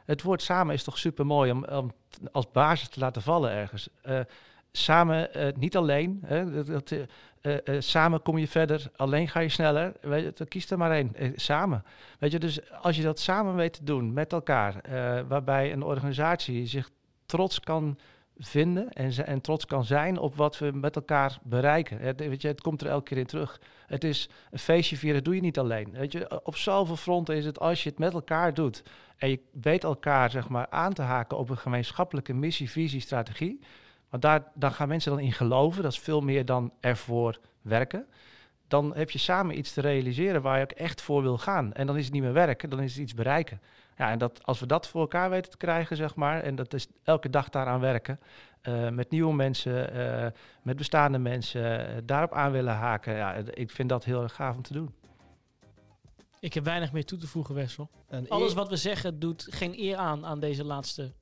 [0.05, 1.91] het woord samen is toch super mooi om,
[2.31, 3.89] als basis te laten vallen ergens.
[4.71, 6.23] Samen, niet alleen.
[6.25, 6.93] Hè, dat,
[7.79, 9.93] samen kom je verder, alleen ga je sneller.
[10.01, 11.13] Weet je, kies er maar één.
[11.35, 11.83] samen.
[12.19, 14.81] Weet je, dus als je dat samen weet te doen met elkaar,
[15.27, 16.89] waarbij een organisatie zich
[17.25, 17.97] trots kan
[18.39, 21.99] vinden en, en trots kan zijn op wat we met elkaar bereiken.
[21.99, 23.61] Het, weet je, het komt er elke keer in terug.
[23.87, 25.91] Het is een feestje vieren, doe je niet alleen.
[25.91, 28.83] Weet je, op zoveel fronten is het als je het met elkaar doet
[29.17, 33.59] en je weet elkaar zeg maar, aan te haken op een gemeenschappelijke missie, visie, strategie.
[34.09, 35.83] Want daar dan gaan mensen dan in geloven.
[35.83, 38.07] Dat is veel meer dan ervoor werken.
[38.69, 41.73] Dan heb je samen iets te realiseren waar je ook echt voor wil gaan.
[41.73, 43.61] En dan is het niet meer werken, dan is het iets bereiken.
[43.97, 46.73] Ja, en dat, als we dat voor elkaar weten te krijgen, zeg maar, en dat
[46.73, 48.19] is elke dag daaraan werken,
[48.63, 50.27] uh, met nieuwe mensen, uh,
[50.61, 54.55] met bestaande mensen, uh, daarop aan willen haken, ja, ik vind dat heel erg gaaf
[54.55, 54.93] om te doen.
[56.39, 57.89] Ik heb weinig meer toe te voegen, Wessel.
[58.27, 61.13] Alles wat we zeggen doet geen eer aan aan deze laatste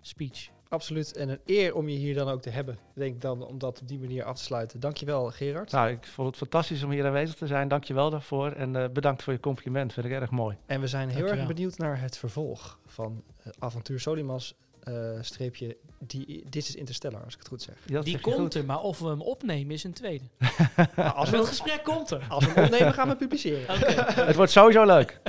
[0.00, 0.48] speech.
[0.68, 1.16] Absoluut.
[1.16, 2.78] En een eer om je hier dan ook te hebben.
[2.94, 4.80] Denk dan om dat op die manier af te sluiten.
[4.80, 5.70] Dankjewel, Gerard.
[5.72, 7.68] Nou, ik vond het fantastisch om hier aanwezig te zijn.
[7.68, 8.52] Dankjewel daarvoor.
[8.52, 9.92] En uh, bedankt voor je compliment.
[9.92, 10.56] Vind ik erg mooi.
[10.66, 11.44] En we zijn heel Dankjewel.
[11.44, 14.54] erg benieuwd naar het vervolg van uh, Avontuur Solimas.
[14.88, 17.74] Uh, streepje, die, dit is Interstellar, als ik het goed zeg.
[17.86, 18.54] Ja, die komt goed.
[18.54, 20.24] er, maar of we hem opnemen is een tweede.
[20.96, 22.26] nou, als we het gesprek komt er.
[22.28, 23.62] Als we hem opnemen, gaan we publiceren.
[23.74, 23.94] Okay.
[24.26, 25.20] het wordt sowieso leuk.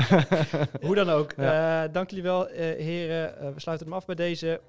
[0.82, 1.34] Hoe dan ook.
[1.38, 1.84] Ja.
[1.84, 3.36] Uh, dank jullie wel, uh, heren.
[3.44, 4.62] Uh, we sluiten hem af bij deze.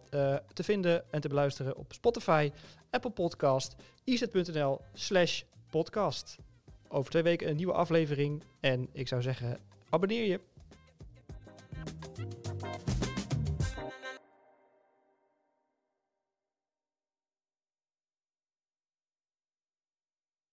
[0.52, 2.50] te vinden en te beluisteren op Spotify,
[2.90, 3.74] Apple Podcast,
[4.04, 6.36] iz.nl slash podcast.
[6.88, 8.42] Over twee weken een nieuwe aflevering.
[8.60, 9.58] En ik zou zeggen,
[9.88, 10.40] abonneer je.